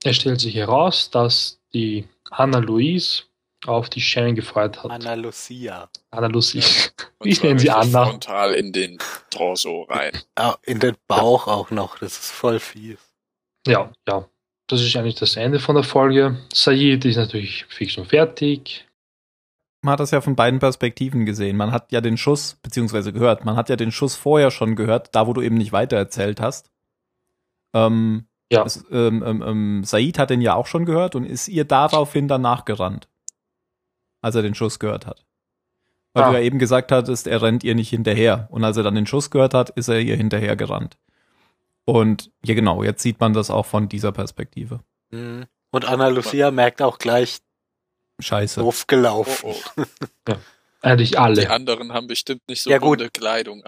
[0.04, 3.22] es stellt sich heraus, dass die Anna Louise
[3.66, 4.90] auf die Shannon gefeuert hat.
[4.90, 5.88] Anna Lucia.
[6.10, 6.58] Anna Lucy.
[7.18, 8.06] Und Ich nenne sie Anna.
[8.06, 8.98] frontal in den
[9.30, 10.12] Torso rein.
[10.36, 11.98] Ah, in den Bauch auch noch.
[11.98, 12.98] Das ist voll fies.
[13.66, 14.26] Ja, ja.
[14.66, 16.38] Das ist eigentlich das Ende von der Folge.
[16.54, 18.86] Said ist natürlich fix und fertig.
[19.82, 21.56] Man hat das ja von beiden Perspektiven gesehen.
[21.56, 25.14] Man hat ja den Schuss, beziehungsweise gehört, man hat ja den Schuss vorher schon gehört,
[25.14, 26.70] da wo du eben nicht weitererzählt hast.
[27.74, 28.64] Ähm, Ja.
[28.64, 32.42] Es, ähm, ähm, Said hat den ja auch schon gehört und ist ihr daraufhin dann
[32.42, 33.08] nachgerannt,
[34.22, 35.24] als er den Schuss gehört hat.
[36.12, 36.28] Weil Ah.
[36.30, 38.48] du ja eben gesagt hattest, er rennt ihr nicht hinterher.
[38.50, 40.98] Und als er dann den Schuss gehört hat, ist er ihr hinterher gerannt.
[41.84, 44.80] Und ja genau, jetzt sieht man das auch von dieser Perspektive.
[45.10, 45.46] Mhm.
[45.70, 47.38] Und Anna Lucia merkt auch gleich,
[48.18, 48.60] Scheiße.
[48.60, 49.54] doof Oh, gelaufen.
[49.78, 49.84] oh.
[50.82, 51.48] Eigentlich Die alle.
[51.50, 52.98] anderen haben bestimmt nicht so Ja, gut.
[52.98, 53.62] bunte Kleidung.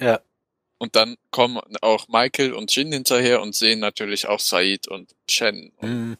[0.00, 0.20] Ja.
[0.84, 5.72] Und dann kommen auch Michael und Jin hinterher und sehen natürlich auch Said und Shen
[5.78, 6.16] und Mhm.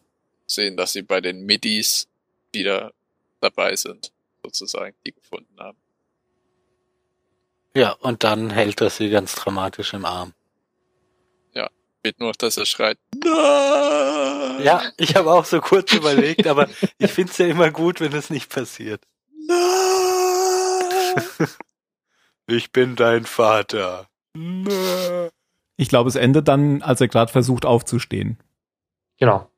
[0.47, 2.09] sehen, dass sie bei den Midis
[2.51, 2.95] wieder
[3.43, 4.11] dabei sind,
[4.43, 5.77] sozusagen, die gefunden haben.
[7.77, 10.33] Ja, und dann hält er sie ganz dramatisch im Arm.
[12.03, 14.63] Wird nur, dass er schreit, Nein!
[14.63, 18.29] Ja, ich habe auch so kurz überlegt, aber ich find's ja immer gut, wenn es
[18.31, 19.03] nicht passiert.
[19.47, 19.59] Nein!
[22.47, 24.07] Ich bin dein Vater.
[25.77, 28.39] Ich glaube, es endet dann, als er gerade versucht aufzustehen.
[29.19, 29.51] Genau.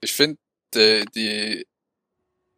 [0.00, 0.38] Ich finde
[0.74, 1.66] die, die,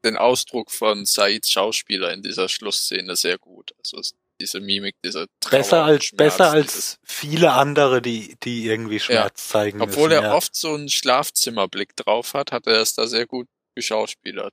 [0.05, 3.73] den Ausdruck von Saids Schauspieler in dieser Schlussszene sehr gut.
[3.79, 8.67] Also es- diese Mimik, dieser Trauer Besser als, Schmerz, besser als viele andere, die, die
[8.67, 10.23] irgendwie Schmerz zeigen Obwohl müssen.
[10.25, 10.35] er ja.
[10.35, 13.47] oft so einen Schlafzimmerblick drauf hat, hat er es da sehr gut
[13.77, 14.53] geschauspielert.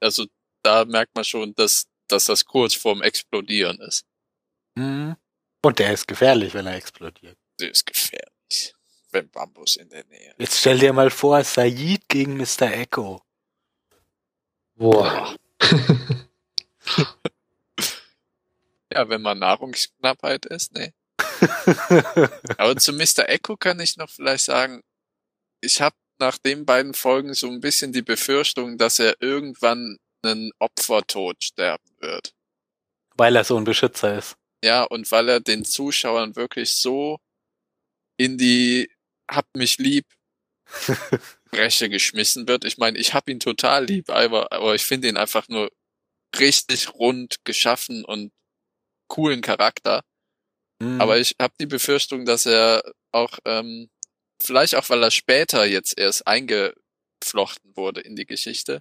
[0.00, 0.26] Also
[0.62, 4.04] da merkt man schon, dass, dass das kurz vorm Explodieren ist.
[4.74, 5.16] Mhm.
[5.62, 7.38] Und der ist gefährlich, wenn er explodiert.
[7.58, 8.74] Das ist gefährlich,
[9.10, 10.40] wenn Bambus in der Nähe ist.
[10.40, 12.72] Jetzt stell dir mal vor, Said gegen Mr.
[12.72, 13.22] Echo.
[14.74, 15.36] Boah.
[18.94, 20.92] Ja, wenn man Nahrungsknappheit ist, ne.
[22.58, 23.26] Aber zu Mr.
[23.28, 24.82] Echo kann ich noch vielleicht sagen,
[25.62, 30.50] ich habe nach den beiden Folgen so ein bisschen die Befürchtung, dass er irgendwann einen
[30.58, 32.34] Opfertod sterben wird.
[33.16, 34.36] Weil er so ein Beschützer ist.
[34.64, 37.18] Ja, und weil er den Zuschauern wirklich so
[38.16, 38.90] in die
[39.30, 40.06] Hab mich lieb
[41.50, 42.64] Breche geschmissen wird.
[42.64, 45.70] Ich meine, ich hab ihn total lieb, aber, aber ich finde ihn einfach nur
[46.38, 48.32] richtig rund geschaffen und
[49.08, 50.02] coolen Charakter.
[50.80, 51.00] Mhm.
[51.00, 52.82] Aber ich habe die Befürchtung, dass er
[53.12, 53.90] auch, ähm,
[54.42, 58.80] vielleicht auch, weil er später jetzt erst eingeflochten wurde in die Geschichte,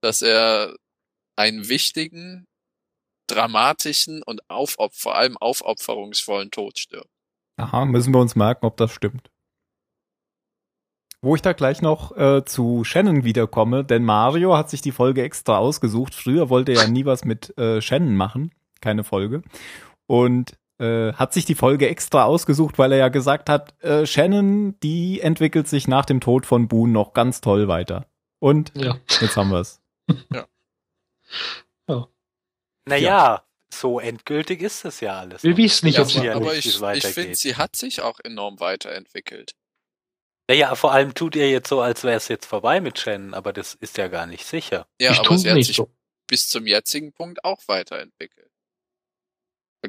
[0.00, 0.76] dass er
[1.36, 2.46] einen wichtigen,
[3.26, 7.10] dramatischen und aufop vor allem aufopferungsvollen Tod stirbt.
[7.56, 9.30] Aha, müssen wir uns merken, ob das stimmt.
[11.22, 15.22] Wo ich da gleich noch äh, zu Shannon wiederkomme, denn Mario hat sich die Folge
[15.22, 16.14] extra ausgesucht.
[16.14, 19.42] Früher wollte er ja nie was mit äh, Shannon machen, keine Folge.
[20.06, 24.78] Und äh, hat sich die Folge extra ausgesucht, weil er ja gesagt hat, äh, Shannon,
[24.80, 28.06] die entwickelt sich nach dem Tod von Boone noch ganz toll weiter.
[28.38, 28.98] Und Ja.
[29.20, 29.80] jetzt haben wir's.
[32.88, 35.42] Naja, so endgültig ist es ja alles.
[35.42, 37.76] Wir wissen nicht, Ja, ob sie aber, ja aber nicht, ich, ich finde, sie hat
[37.76, 39.54] sich auch enorm weiterentwickelt.
[40.48, 43.52] Naja, vor allem tut ihr jetzt so, als wäre es jetzt vorbei mit Shannon, aber
[43.52, 44.86] das ist ja gar nicht sicher.
[45.00, 45.90] Ja, ich aber tue sie hat nicht sich so.
[46.28, 48.50] bis zum jetzigen Punkt auch weiterentwickelt.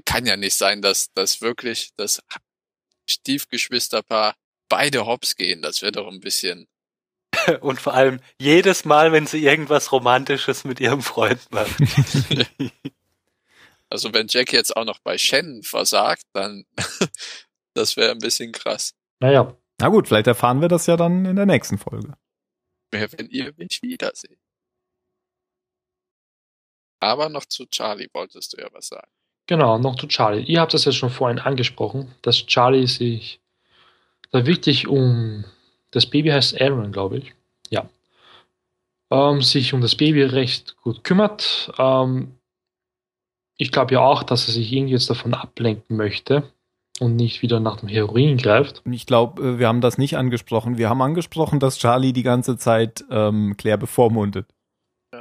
[0.06, 2.22] Kann ja nicht sein, dass das wirklich das
[3.10, 4.36] Stiefgeschwisterpaar
[4.70, 5.62] beide hops gehen.
[5.62, 6.68] Das wäre doch ein bisschen.
[7.62, 11.76] Und vor allem jedes Mal, wenn sie irgendwas Romantisches mit ihrem Freund macht.
[13.90, 16.66] Also wenn Jack jetzt auch noch bei Shannon versagt, dann
[17.74, 18.94] das wäre ein bisschen krass.
[19.22, 22.14] Naja, Na gut, vielleicht erfahren wir das ja dann in der nächsten Folge.
[22.92, 24.40] Wenn ihr mich wiederseht.
[27.00, 29.10] Aber noch zu Charlie wolltest du ja was sagen.
[29.48, 30.44] genau, noch zu Charlie.
[30.44, 33.40] Ihr habt das ja schon vorhin angesprochen, dass Charlie sich
[34.32, 35.46] da wirklich um
[35.98, 37.34] das Baby heißt Aaron, glaube ich.
[37.72, 37.90] Ja.
[39.12, 41.72] Ähm, sich um das Baby recht gut kümmert.
[41.80, 42.34] Ähm,
[43.58, 46.44] ich glaube ja auch, dass er sich irgendwie jetzt davon ablenken möchte
[47.00, 48.84] und nicht wieder nach dem Heroin greift.
[48.86, 50.78] Ich glaube, wir haben das nicht angesprochen.
[50.78, 54.46] Wir haben angesprochen, dass Charlie die ganze Zeit ähm, Claire bevormundet.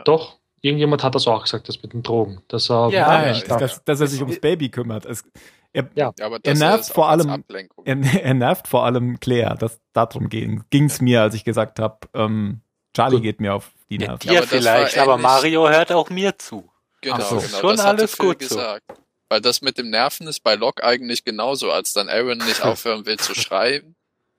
[0.05, 2.43] Doch, irgendjemand hat das auch gesagt, das mit den Drogen.
[2.49, 3.57] Dass er Ja, ja, nicht ja.
[3.57, 5.07] dass, dass er sich ums Baby kümmert.
[5.07, 5.25] Es,
[5.73, 7.45] er, Ja, aber Er das nervt ist auch vor allem-
[7.85, 9.57] er, er nervt vor allem Claire.
[9.59, 12.61] Das, darum ging es mir, als ich gesagt habe, ähm,
[12.95, 13.23] Charlie Gut.
[13.25, 14.27] geht mir auf die Ja, Nerven.
[14.27, 15.19] Ja, dir aber vielleicht, aber.
[15.19, 16.71] Mario hört auch mir zu.
[17.03, 17.37] Genau, so.
[17.37, 17.59] genau.
[17.61, 18.49] Schon alles gut so.
[18.57, 18.85] gesagt.
[19.29, 23.05] Weil das mit dem Nerven ist bei Locke eigentlich genauso, als dann Aaron nicht aufhören
[23.07, 23.95] will zu schreiben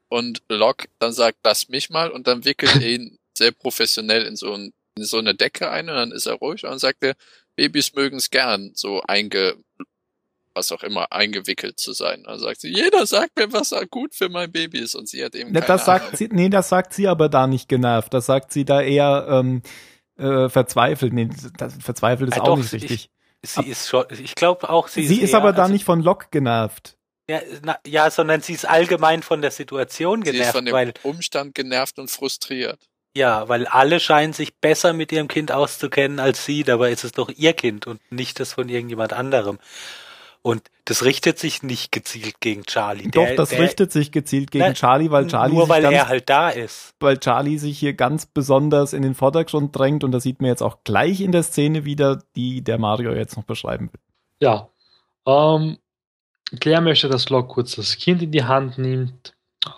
[0.09, 4.35] und Locke dann sagt, lass mich mal und dann wickelt er ihn sehr professionell in
[4.37, 7.13] so, ein, in so eine Decke ein und dann ist er ruhig und sagt er,
[7.57, 9.55] Babys mögen es gern, so einge,
[10.57, 12.23] was auch immer, eingewickelt zu sein.
[12.25, 15.35] Dann sagt sie, jeder sagt mir, was gut für mein Baby ist und sie hat
[15.35, 16.17] eben Ne, keine das sagt Ahnung.
[16.17, 18.13] sie, nee, das sagt sie aber da nicht genervt.
[18.13, 19.61] Das sagt sie da eher ähm,
[20.17, 21.13] äh, verzweifelt.
[21.13, 23.09] Nee, das, verzweifelt ist Ja, auch doch, nicht ich- richtig.
[23.43, 26.01] Sie ist schon, ich glaube auch, sie, Sie, ist, eher- aber da also- nicht von
[26.01, 26.97] Locke genervt.
[27.29, 30.73] Ja, na, ja, sondern sie ist allgemein von der Situation Sie ist genervt, von dem
[30.73, 32.79] weil Umstand genervt und frustriert.
[33.15, 37.11] ja, weil alle scheinen sich besser mit ihrem Kind auszukennen als sie, dabei ist es
[37.11, 39.59] doch ihr Kind und nicht das von irgendjemand anderem.
[40.47, 43.11] Und das richtet sich nicht gezielt gegen Charlie.
[43.11, 45.81] Doch, Der- das der, richtet sich gezielt gegen Na, Charlie, weil Charlie nur sich weil
[45.81, 46.95] ganz, er halt da ist.
[47.01, 50.63] weil Charlie sich hier ganz besonders in den Vordergrund drängt und das sieht man jetzt
[50.63, 53.99] auch gleich in der Szene wieder, die der Mario jetzt noch beschreiben will.
[54.41, 54.69] Ja.
[55.25, 55.79] Ähm,
[56.61, 59.33] Claire möchte, dass Locke kurz das Kind in die Hand nimmt.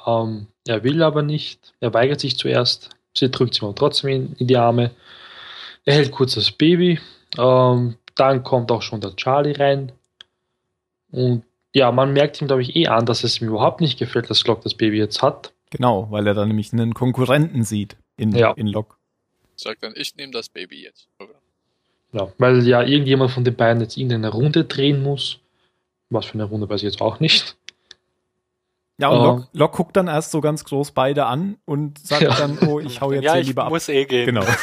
[0.05, 1.73] Ähm, er will aber nicht.
[1.79, 2.89] Er weigert sich zuerst.
[3.17, 4.91] Sie drückt ihm aber trotzdem in, in die Arme.
[5.85, 6.99] Er hält kurz das Baby.
[7.39, 9.93] Ähm, dann kommt auch schon der Charlie rein.
[11.11, 11.43] Und
[11.73, 14.45] ja, man merkt ihm, glaube ich, eh an, dass es ihm überhaupt nicht gefällt, dass
[14.47, 15.53] Locke das Baby jetzt hat.
[15.71, 18.51] Genau, weil er da nämlich einen Konkurrenten sieht in, Ja.
[18.53, 18.95] in Locke.
[19.55, 21.07] Sagt dann, ich nehme das Baby jetzt.
[21.19, 21.33] Oder?
[22.11, 25.39] Ja, weil ja irgendjemand von den beiden jetzt irgendeine Runde drehen muss.
[26.09, 27.55] Was für eine Runde weiß ich jetzt auch nicht.
[28.97, 29.23] Ja, und Ähm.
[29.23, 32.35] Locke, Locke guckt dann erst so ganz groß beide an und sagt Ja.
[32.35, 33.69] dann, oh, ich hau jetzt ja, hier ich lieber ab.
[33.69, 34.25] muss eh gehen.
[34.25, 34.43] Genau.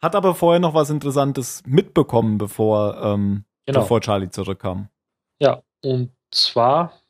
[0.00, 3.80] Hat aber vorher noch was Interessantes mitbekommen, bevor, ähm, Genau.
[3.80, 4.88] bevor Charlie zurückkam.
[5.38, 7.00] Ja, und zwar,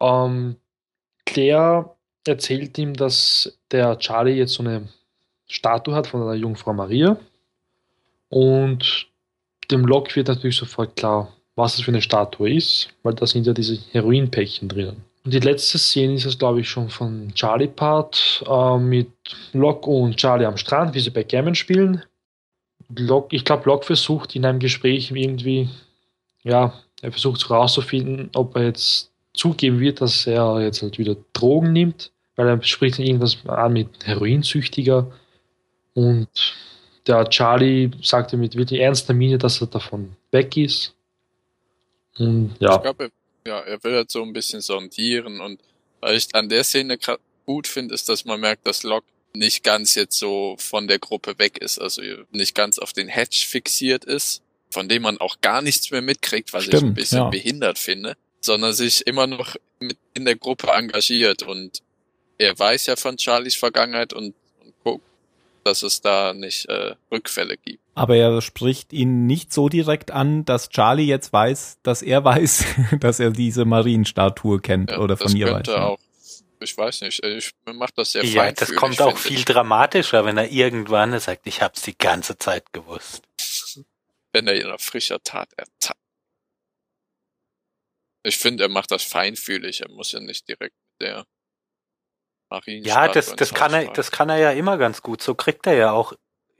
[0.00, 0.56] ähm,
[1.26, 1.96] Claire
[2.26, 4.88] erzählt ihm, dass der Charlie jetzt so eine
[5.46, 7.18] Statue hat von einer Jungfrau Maria.
[8.28, 9.08] Und
[9.70, 13.46] dem Locke wird natürlich sofort klar, was das für eine Statue ist, weil da sind
[13.46, 15.04] ja diese Heroinpäckchen drinnen.
[15.24, 19.10] Und die letzte Szene ist es, glaube ich, schon von Charlie Part äh, mit
[19.52, 22.02] Locke und Charlie am Strand, wie sie Backgammon spielen.
[22.96, 25.68] Locke, ich glaube, Locke versucht in einem Gespräch irgendwie,
[26.42, 31.72] ja, er versucht herauszufinden, ob er jetzt zugeben wird, dass er jetzt halt wieder Drogen
[31.72, 35.10] nimmt, weil er spricht dann irgendwas an mit Heroinsüchtiger
[35.94, 36.28] und
[37.06, 40.94] der Charlie sagte mit wirklich ernster Miene, dass er davon weg ist.
[42.18, 43.10] Und Ich ja, glaube,
[43.46, 45.60] ja, er will halt so ein bisschen sondieren und
[46.00, 46.98] weil ich an der Szene
[47.46, 51.38] gut finde, ist, dass man merkt, dass Locke nicht ganz jetzt so von der Gruppe
[51.38, 55.62] weg ist, also nicht ganz auf den Hedge fixiert ist, von dem man auch gar
[55.62, 57.28] nichts mehr mitkriegt, was ich ein Stimmt, bisschen ja.
[57.28, 61.82] behindert finde, sondern sich immer noch mit in der Gruppe engagiert und
[62.38, 65.04] er weiß ja von Charlies Vergangenheit und, und guckt,
[65.64, 67.80] dass es da nicht äh, Rückfälle gibt.
[67.94, 72.64] Aber er spricht ihn nicht so direkt an, dass Charlie jetzt weiß, dass er weiß,
[72.98, 75.52] dass er diese Marienstatue kennt Ja, oder das von ihr weiß.
[75.52, 75.86] könnte ja.
[75.86, 75.98] auch,
[76.60, 79.44] ich weiß nicht, ich mir macht das sehr Ja, das kommt auch viel ich.
[79.44, 83.22] dramatischer, wenn er irgendwann sagt, ich hab's die ganze Zeit gewusst.
[84.32, 85.98] wenn er in frischer Tat ertappt.
[88.22, 89.80] Ich finde, er macht das feinfühlig.
[89.80, 91.26] Er muss ja nicht direkt mit der
[92.50, 92.84] Marien.
[92.84, 95.22] Ja, das, das kann er, das kann er ja immer ganz gut.
[95.22, 96.12] So kriegt er ja auch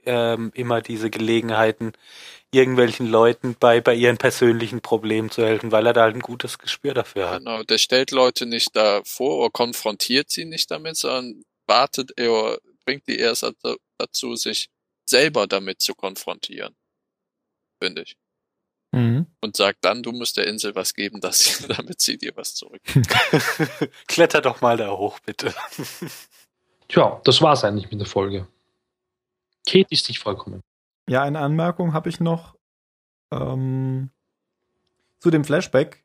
[0.05, 1.93] ähm, immer diese Gelegenheiten,
[2.51, 6.59] irgendwelchen Leuten bei, bei ihren persönlichen Problemen zu helfen, weil er da halt ein gutes
[6.59, 7.39] Gespür dafür hat.
[7.39, 12.59] Genau, der stellt Leute nicht da vor oder konfrontiert sie nicht damit, sondern wartet er,
[12.85, 14.69] bringt die erst dazu- dazu, sich
[15.05, 16.75] selber damit zu konfrontieren.
[17.81, 18.17] Finde ich.
[18.91, 19.27] Mhm.
[19.39, 22.53] Und sagt dann, du musst der Insel was geben, dass sie, damit sie dir was
[22.55, 22.81] zurück.
[24.07, 25.53] Kletter doch mal da hoch, bitte.
[26.89, 28.47] tja, das war's eigentlich mit der Folge.
[29.89, 30.61] Ist nicht vollkommen.
[31.07, 32.55] Ja, eine Anmerkung habe ich noch
[33.31, 34.09] ähm,
[35.19, 36.03] zu dem Flashback,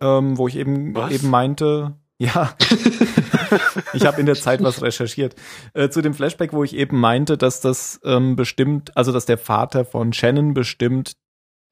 [0.00, 1.12] ähm, wo ich eben, Was?
[1.12, 2.54] eben meinte, ja,
[3.92, 5.36] ich habe in der Zeit was recherchiert.
[5.74, 9.38] Äh, zu dem Flashback, wo ich eben meinte, dass das ähm, bestimmt, also dass der
[9.38, 11.12] Vater von Shannon bestimmt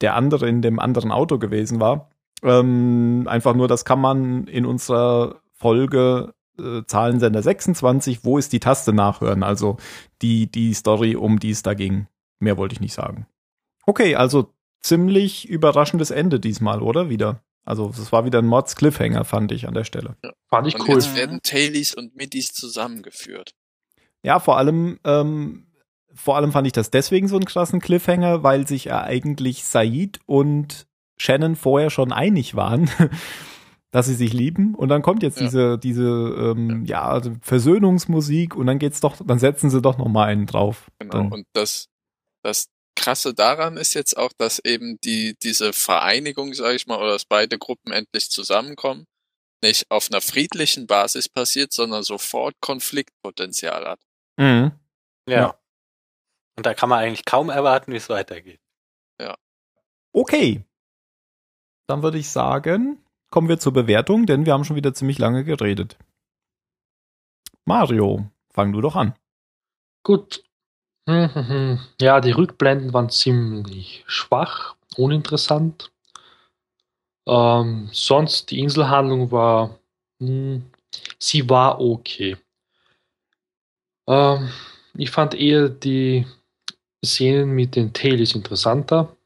[0.01, 2.11] der andere in dem anderen Auto gewesen war.
[2.43, 8.61] Ähm, einfach nur, das kann man in unserer Folge äh, Zahlensender 26, wo ist die
[8.61, 9.43] Taste nachhören?
[9.43, 9.77] Also
[10.23, 12.07] die, die Story, um die es da ging.
[12.39, 13.27] Mehr wollte ich nicht sagen.
[13.87, 17.09] Okay, also ziemlich überraschendes Ende diesmal, oder?
[17.09, 17.43] Wieder.
[17.65, 20.17] Also es war wieder ein Mods Cliffhanger, fand ich an der Stelle.
[20.49, 20.95] Fand ich Und cool.
[20.95, 23.55] jetzt werden Tailies und Middies zusammengeführt.
[24.23, 25.67] Ja, vor allem, ähm,
[26.15, 30.21] vor allem fand ich das deswegen so einen krassen Cliffhanger, weil sich ja eigentlich Said
[30.27, 30.87] und
[31.17, 32.89] Shannon vorher schon einig waren,
[33.97, 34.75] dass sie sich lieben.
[34.75, 35.47] Und dann kommt jetzt Ja.
[35.47, 40.09] diese, diese, ähm, ja, also Versöhnungsmusik und dann geht's doch, dann setzen sie doch noch
[40.09, 40.91] mal einen drauf.
[40.99, 41.13] Genau.
[41.15, 41.89] Dann, Und das,
[42.43, 47.13] das Krasse daran ist jetzt auch, dass eben die, diese Vereinigung, sage ich mal, oder
[47.13, 49.07] dass beide Gruppen endlich zusammenkommen,
[49.63, 54.01] nicht auf einer friedlichen Basis passiert, sondern sofort Konfliktpotenzial hat.
[54.37, 54.73] Mhm.
[55.27, 55.41] Ja.
[55.41, 55.59] Ja.
[56.59, 58.61] Und da kann man eigentlich kaum erwarten, wie es weitergeht.
[60.13, 60.63] Okay.
[61.89, 65.45] Dann würde ich sagen, kommen wir zur Bewertung, denn wir haben schon wieder ziemlich lange
[65.45, 65.97] geredet.
[67.65, 69.15] Mario, fang du doch an.
[70.03, 70.45] Gut.
[71.09, 71.79] Hm, hm, hm.
[72.01, 75.93] Ja, die Rückblenden waren ziemlich schwach, uninteressant.
[77.27, 79.79] Ähm, sonst die Inselhandlung war,
[80.21, 80.65] hm,
[81.19, 82.37] sie war okay.
[84.07, 84.51] Ähm,
[84.95, 86.27] ich fand eher die
[87.05, 89.17] Szenen mit den Tailies interessanter.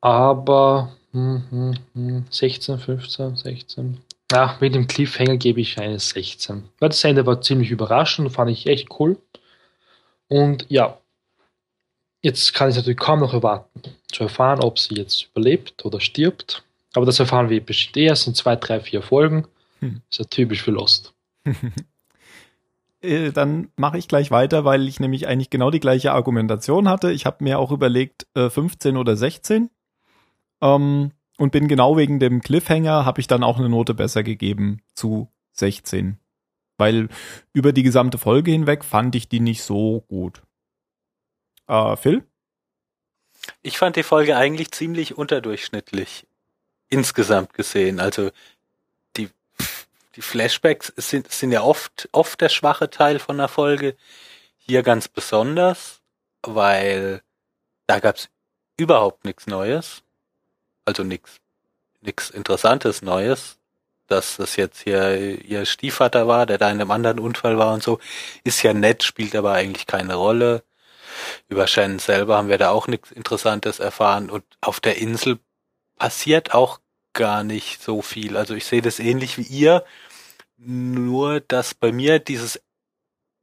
[0.00, 3.98] Aber hm, hm, hm, 16, 15, 16.
[4.32, 6.64] Ach, mit dem Cliffhanger gebe ich eine 16.
[6.78, 9.16] Weil das Ende war ziemlich überraschend, fand ich echt cool.
[10.28, 10.98] Und ja,
[12.22, 13.80] jetzt kann ich natürlich kaum noch erwarten,
[14.12, 16.62] zu erfahren, ob sie jetzt überlebt oder stirbt.
[16.94, 19.46] Aber das erfahren wir bestimmt erst in zwei, drei, vier Folgen.
[19.80, 20.02] Hm.
[20.10, 21.14] Ist ja typisch für Lost.
[23.00, 27.12] Äh, Dann mache ich gleich weiter, weil ich nämlich eigentlich genau die gleiche Argumentation hatte.
[27.12, 29.70] Ich habe mir auch überlegt, äh, 15 oder 16.
[30.60, 34.82] Ähm, und bin genau wegen dem Cliffhanger, habe ich dann auch eine Note besser gegeben
[34.94, 36.18] zu 16.
[36.76, 37.08] Weil
[37.52, 40.42] über die gesamte Folge hinweg fand ich die nicht so gut.
[41.68, 42.24] Äh, Phil?
[43.62, 46.26] Ich fand die Folge eigentlich ziemlich unterdurchschnittlich
[46.88, 48.00] insgesamt gesehen.
[48.00, 48.30] Also
[49.16, 49.28] die,
[50.16, 53.96] die Flashbacks sind, sind ja oft, oft der schwache Teil von der Folge.
[54.56, 56.00] Hier ganz besonders,
[56.42, 57.22] weil
[57.86, 58.28] da gab's
[58.76, 60.02] überhaupt nichts Neues.
[60.88, 61.38] Also nichts
[62.00, 63.58] nichts Interessantes Neues.
[64.06, 67.82] Dass das jetzt hier ihr Stiefvater war, der da in einem anderen Unfall war und
[67.82, 67.98] so,
[68.42, 70.64] ist ja nett, spielt aber eigentlich keine Rolle.
[71.48, 75.38] Über Shannon selber haben wir da auch nichts Interessantes erfahren und auf der Insel
[75.98, 76.80] passiert auch
[77.12, 78.38] gar nicht so viel.
[78.38, 79.84] Also ich sehe das ähnlich wie ihr,
[80.56, 82.62] nur dass bei mir dieses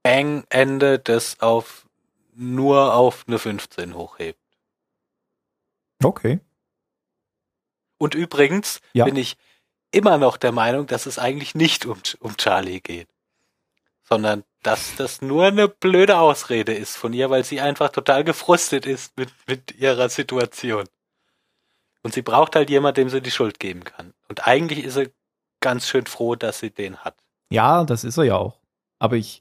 [0.01, 1.85] Bang-Ende das auf
[2.33, 4.39] nur auf eine 15 hochhebt.
[6.03, 6.39] Okay.
[7.97, 9.05] Und übrigens Ja.
[9.05, 9.37] bin ich
[9.91, 13.07] immer noch der Meinung, dass es eigentlich nicht um, um Charlie geht,
[14.03, 18.85] sondern dass das nur eine blöde Ausrede ist von ihr, weil sie einfach total gefrustet
[18.85, 20.85] ist mit, mit ihrer Situation.
[22.03, 24.13] Und sie braucht halt jemand, dem sie die Schuld geben kann.
[24.27, 25.11] Und eigentlich ist sie
[25.59, 27.15] ganz schön froh, dass sie den hat.
[27.49, 28.59] Ja, das ist er ja auch.
[28.99, 29.39] Aber ich,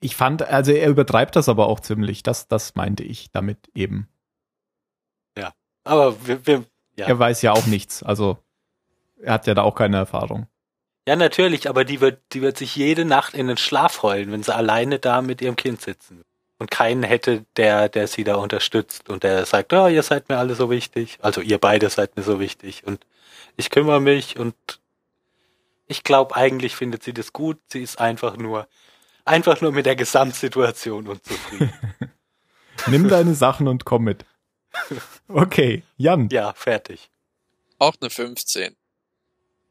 [0.00, 2.22] ich fand, also er übertreibt das aber auch ziemlich.
[2.22, 4.08] Das, das meinte ich damit eben.
[5.88, 6.64] Aber wir, wir
[6.98, 7.06] ja.
[7.06, 8.02] Er weiß ja auch nichts.
[8.02, 8.38] Also
[9.22, 10.46] er hat ja da auch keine Erfahrung.
[11.06, 14.42] ja, natürlich, aber die wird, die wird sich jede Nacht in den Schlaf heulen, wenn
[14.42, 16.22] sie alleine da mit ihrem Kind sitzen.
[16.60, 20.38] Und keinen hätte, der, der sie da unterstützt und der sagt, oh, ihr seid mir
[20.38, 21.18] alle so wichtig.
[21.22, 23.06] Also ihr beide seid mir so wichtig und
[23.56, 24.54] ich kümmere mich und
[25.86, 27.58] ich glaube, eigentlich findet sie das gut.
[27.68, 28.66] Sie ist einfach nur,
[29.24, 31.72] einfach nur mit der Gesamtsituation unzufrieden.
[32.86, 34.24] Nimm deine Sachen und komm mit.
[35.28, 36.28] Okay, Jan.
[36.30, 37.10] ja, fertig.
[37.78, 38.76] Auch eine 15.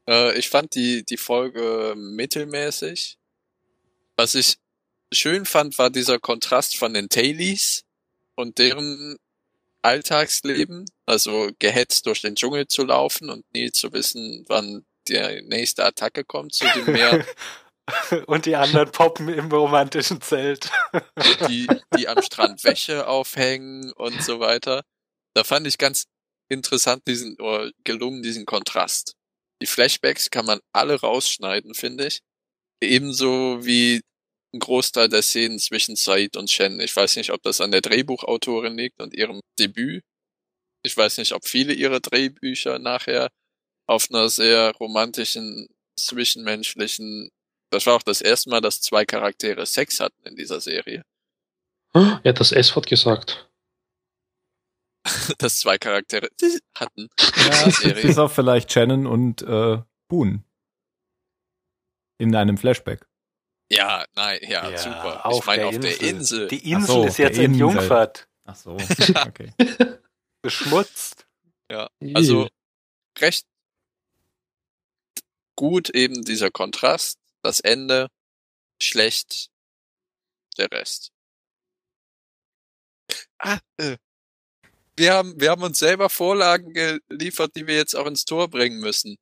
[0.08, 3.18] Äh, ich fand die, die Folge mittelmäßig.
[4.16, 4.58] Was ich
[5.12, 7.84] schön fand, war dieser Kontrast von den Tailies
[8.34, 9.16] und deren
[9.82, 10.86] Alltagsleben.
[11.06, 16.24] Also gehetzt durch den Dschungel zu laufen und nie zu wissen, wann die nächste Attacke
[16.24, 17.24] kommt, zu dem mehr
[18.26, 20.70] und die anderen poppen im romantischen Zelt.
[21.48, 24.82] die, die am Strand Wäsche aufhängen und so weiter.
[25.38, 26.06] Da fand ich ganz
[26.50, 29.12] interessant diesen, oder gelungen diesen Kontrast.
[29.62, 32.22] Die Flashbacks kann man alle rausschneiden, finde ich.
[32.82, 34.00] Ebenso wie
[34.52, 36.80] ein Großteil der Szenen zwischen Said und Shen.
[36.80, 40.02] Ich weiß nicht, ob das an der Drehbuchautorin liegt und ihrem Debüt.
[40.82, 43.28] Ich weiß nicht, ob viele ihrer Drehbücher nachher
[43.86, 47.28] auf einer sehr romantischen, zwischenmenschlichen,
[47.70, 51.04] das war auch das erste Mal, dass zwei Charaktere Sex hatten in dieser Serie.
[51.94, 53.47] Er hat das S-Wort gesagt.
[55.38, 56.28] dass zwei Charaktere
[56.74, 57.08] hatten.
[57.36, 58.02] Ja, Serie.
[58.02, 59.78] bis auf vielleicht Shannon und äh,
[60.08, 60.44] Boone.
[62.18, 63.06] In einem Flashback.
[63.70, 65.16] Ja, nein, ja, super.
[65.18, 66.48] Ich auf meine, der auf der Insel.
[66.48, 67.44] Die Insel so, ist jetzt Insel.
[67.44, 68.72] entjungfert, Ach so,
[69.26, 69.52] okay.
[70.42, 71.26] beschmutzt.
[72.14, 72.48] Also
[73.18, 73.46] recht
[75.54, 78.08] gut eben dieser Kontrast, das Ende,
[78.80, 79.50] schlecht
[80.56, 81.12] der Rest.
[83.38, 83.96] Ah, äh.
[84.98, 88.80] Wir haben, wir haben uns selber Vorlagen geliefert, die wir jetzt auch ins Tor bringen
[88.80, 89.16] müssen.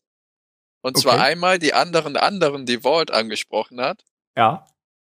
[0.83, 1.22] Und zwar Okay.
[1.24, 4.05] einmal die anderen anderen, die Walt angesprochen hat.
[4.37, 4.66] Ja,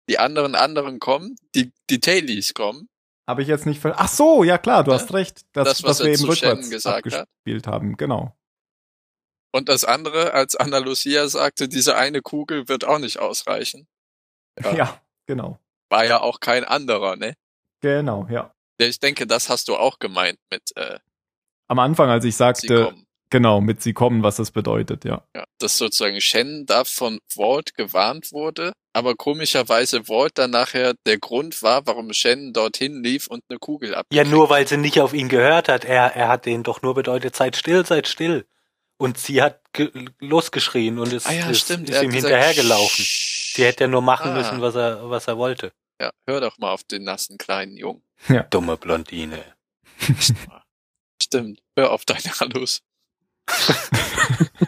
[0.08, 2.88] Die anderen anderen kommen, die, die Tailies kommen.
[3.28, 5.42] habe ich jetzt nicht ver Ach so, ja klar, du Ja, hast recht.
[5.52, 7.22] Das, das, was was wir eben rückwärts gesagt hat.
[7.22, 8.36] abgespielt haben, genau.
[9.52, 13.88] Und das andere, als Anna Lucia sagte, diese eine Kugel wird auch nicht ausreichen.
[14.62, 15.02] Ja, Ja.
[15.26, 15.58] genau.
[15.90, 17.34] War ja auch kein anderer, ne?
[17.80, 18.52] Genau, ja.
[18.80, 20.98] Ja, Ich denke, das hast du auch gemeint mit äh,
[21.68, 22.94] Am Anfang, als ich sagte,
[23.30, 25.24] genau, mit sie kommen, was das bedeutet, ja.
[25.34, 31.18] Ja, dass sozusagen Shen da von Walt gewarnt wurde, aber komischerweise Walt dann nachher der
[31.18, 34.06] Grund war, warum Shen dorthin lief und eine Kugel ab.
[34.12, 35.84] Ja, nur weil sie nicht auf ihn gehört hat.
[35.84, 38.46] Er, er hat denen doch nur bedeutet, seid still, seid still.
[38.98, 41.90] Und sie hat ge losgeschrien und ist, Ah ja, ist, stimmt.
[41.90, 43.04] ist ihm gesagt, hinterhergelaufen.
[43.04, 44.34] Sie hätte ja nur machen Ah.
[44.34, 45.72] müssen, was er, was er wollte.
[46.00, 48.02] Ja, hör doch mal auf den nassen kleinen Jungen.
[48.50, 49.42] Dumme Blondine.
[51.22, 52.82] Stimmt, hör auf deine Hallus.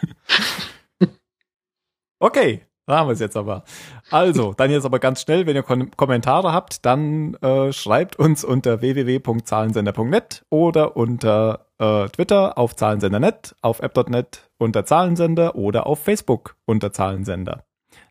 [2.21, 3.63] Okay, da haben wir es jetzt aber.
[4.11, 8.43] Also, dann jetzt aber ganz schnell, wenn ihr Kon Kommentare habt, dann äh, schreibt uns
[8.43, 16.57] unter www.zahlensender.net oder unter äh, Twitter auf Zahlensender.net, auf app.net unter Zahlensender oder auf Facebook
[16.65, 17.63] unter Zahlensender.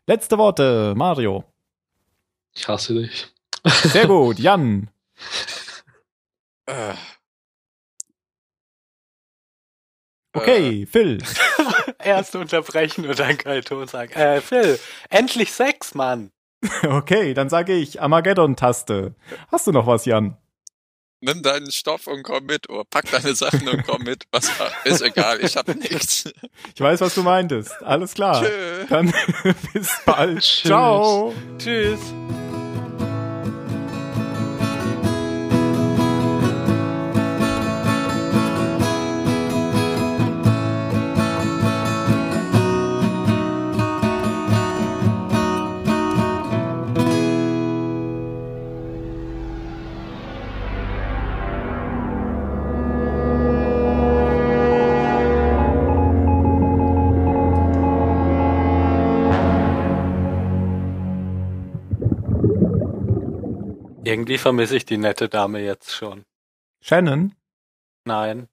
[0.07, 1.43] Letzte Worte, Mario.
[2.59, 3.27] Ich hasse dich.
[3.83, 4.89] Sehr gut, Jan.
[6.65, 6.93] Äh,
[10.33, 11.23] Okay, Phil.
[12.03, 14.11] Erst unterbrechen und dann kein Ton sagen.
[14.11, 14.77] Äh, Phil,
[15.09, 16.31] endlich Sex, Mann.
[16.83, 19.15] Okay, dann sage ich Armageddon-Taste.
[19.51, 20.37] Hast du noch was, Jan?
[21.21, 22.69] Nimm deinen Stoff und komm mit.
[22.69, 24.25] Oder pack deine Sachen und komm mit.
[24.31, 24.51] Was,
[24.83, 26.29] ist egal, ich hab nichts.
[26.75, 27.71] Ich weiß, was du meintest.
[27.81, 28.43] Alles klar.
[28.43, 28.85] Tschö.
[28.89, 29.13] Dann
[29.73, 30.41] bis bald.
[30.41, 30.63] Tschüss.
[30.63, 31.33] Ciao.
[31.57, 31.99] Tschüss.
[64.09, 66.25] Irgendwie vermisse ich die nette Dame jetzt schon.
[66.83, 67.35] Shannon,
[68.05, 68.47] Nein,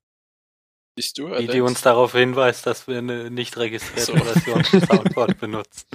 [0.96, 1.61] Bist du die, die Alex?
[1.70, 4.16] uns darauf hinweist, dass wir eine nicht registrierte So.
[4.16, 5.86] Version von Soundboard benutzen.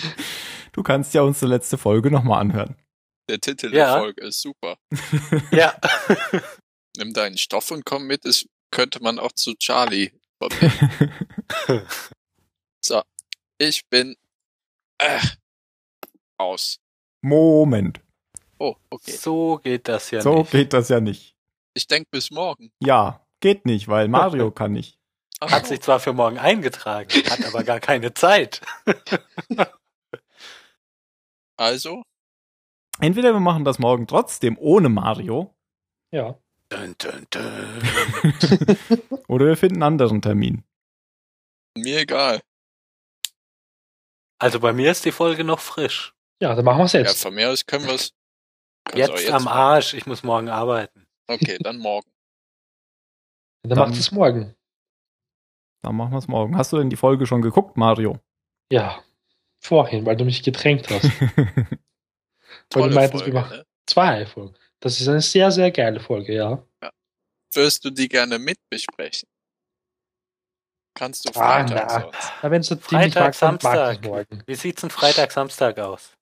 [0.72, 2.76] du kannst ja unsere letzte Folge nochmal anhören.
[3.30, 3.93] Der Titel Ja.
[3.93, 4.78] der Folge ist super.
[5.51, 5.76] Ja.
[6.97, 8.26] Nimm deinen Stoff und komm mit.
[8.26, 10.12] Das könnte man auch zu Charlie
[12.84, 13.03] so,
[13.59, 14.16] ich bin
[14.97, 15.20] äh,
[16.39, 16.80] aus.
[17.24, 18.01] Moment.
[18.62, 19.12] Oh, okay.
[19.12, 20.51] So geht das ja so nicht.
[20.51, 21.36] geht das ja nicht.
[21.74, 22.72] Ich denk bis morgen.
[22.80, 24.99] Ja, geht nicht, weil Mario kann nicht.
[25.39, 25.70] Ach Hat so.
[25.70, 28.62] sich zwar für morgen eingetragen, hat aber gar keine Zeit.
[31.57, 32.03] Also,
[32.99, 35.55] Entweder wir machen das morgen trotzdem ohne Mario
[36.12, 36.38] Ja.
[36.70, 37.82] Dun, dun, dun.
[39.28, 40.64] oder wir finden einen anderen Termin.
[41.78, 42.41] mir egal.
[44.39, 46.14] Also bei mir ist die Folge noch frisch.
[46.41, 47.22] Ja, dann machen wir es Ja, jetzt.
[47.22, 48.14] von mir aus können wir es.
[48.96, 51.08] Jetzt, am Arsch, ich muss morgen arbeiten.
[51.28, 52.10] Okay, dann morgen.
[53.64, 54.56] dann dann- macht es morgen.
[55.84, 56.56] Dann machen wir es morgen.
[56.58, 58.20] Hast du denn die Folge schon geguckt, Mario?
[58.72, 59.04] Ja.
[59.64, 61.06] Vorhin, weil du mich gedrängt hast.
[61.36, 61.80] weil
[62.70, 63.66] Tolle du meintest, Folge, wir machen ne?
[63.88, 64.56] zwei Folgen.
[64.80, 66.64] Das ist eine sehr, sehr geile Folge, ja.
[67.54, 69.28] Wirst du die gerne mit besprechen?
[70.94, 72.00] Kannst du Ah, Freitag na.
[72.02, 72.32] sonst.
[72.42, 74.04] Aber wenn es nicht Freitag, mag, dann mag Samstag.
[74.06, 74.44] morgen.
[74.46, 76.14] Wie sieht's denn Freitag, Samstag aus?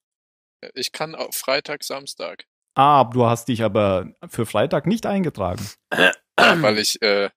[0.74, 2.46] Ich kann auch Freitag, Samstag.
[2.74, 5.66] Ah, du hast dich aber für Freitag nicht eingetragen.
[6.36, 7.30] weil ich äh,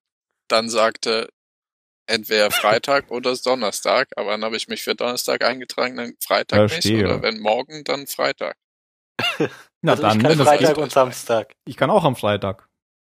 [0.50, 1.30] dann sagte,
[2.08, 6.98] entweder Freitag oder Donnerstag, aber dann habe ich mich für Donnerstag eingetragen, dann Freitag Verstehe.
[6.98, 8.56] nicht, oder wenn morgen, dann Freitag.
[9.82, 10.92] Na also dann, ich kann Freitag und.
[10.92, 11.54] Samstag.
[11.66, 12.70] ich kann auch am Freitag.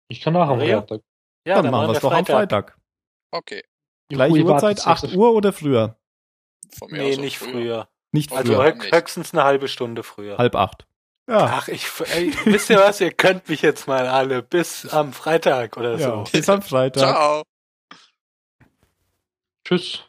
[0.09, 0.79] Ich kann auch am Ja.
[0.81, 1.01] Freitag.
[1.47, 2.77] Ja, dann, machen wir es doch am Freitag.
[3.31, 3.63] Okay,
[4.09, 5.97] Gleiche Uhrzeit, sechs 8 auf- Uhr oder früher?
[6.77, 7.89] von mir Nee, aus nicht früher.
[8.11, 8.37] Nicht früher.
[8.39, 8.63] Also Früher.
[8.75, 10.37] hö- höchstens eine halbe Stunde früher.
[10.37, 10.85] halb acht.
[11.27, 12.99] Ja, Ach, ich, ey, wisst ihr was?
[12.99, 16.25] Ihr könnt mich jetzt mal alle bis am Freitag oder ja.
[16.25, 16.31] so.
[16.31, 17.01] bis am Freitag.
[17.01, 17.43] Ciao.
[19.65, 20.03] Tschüss.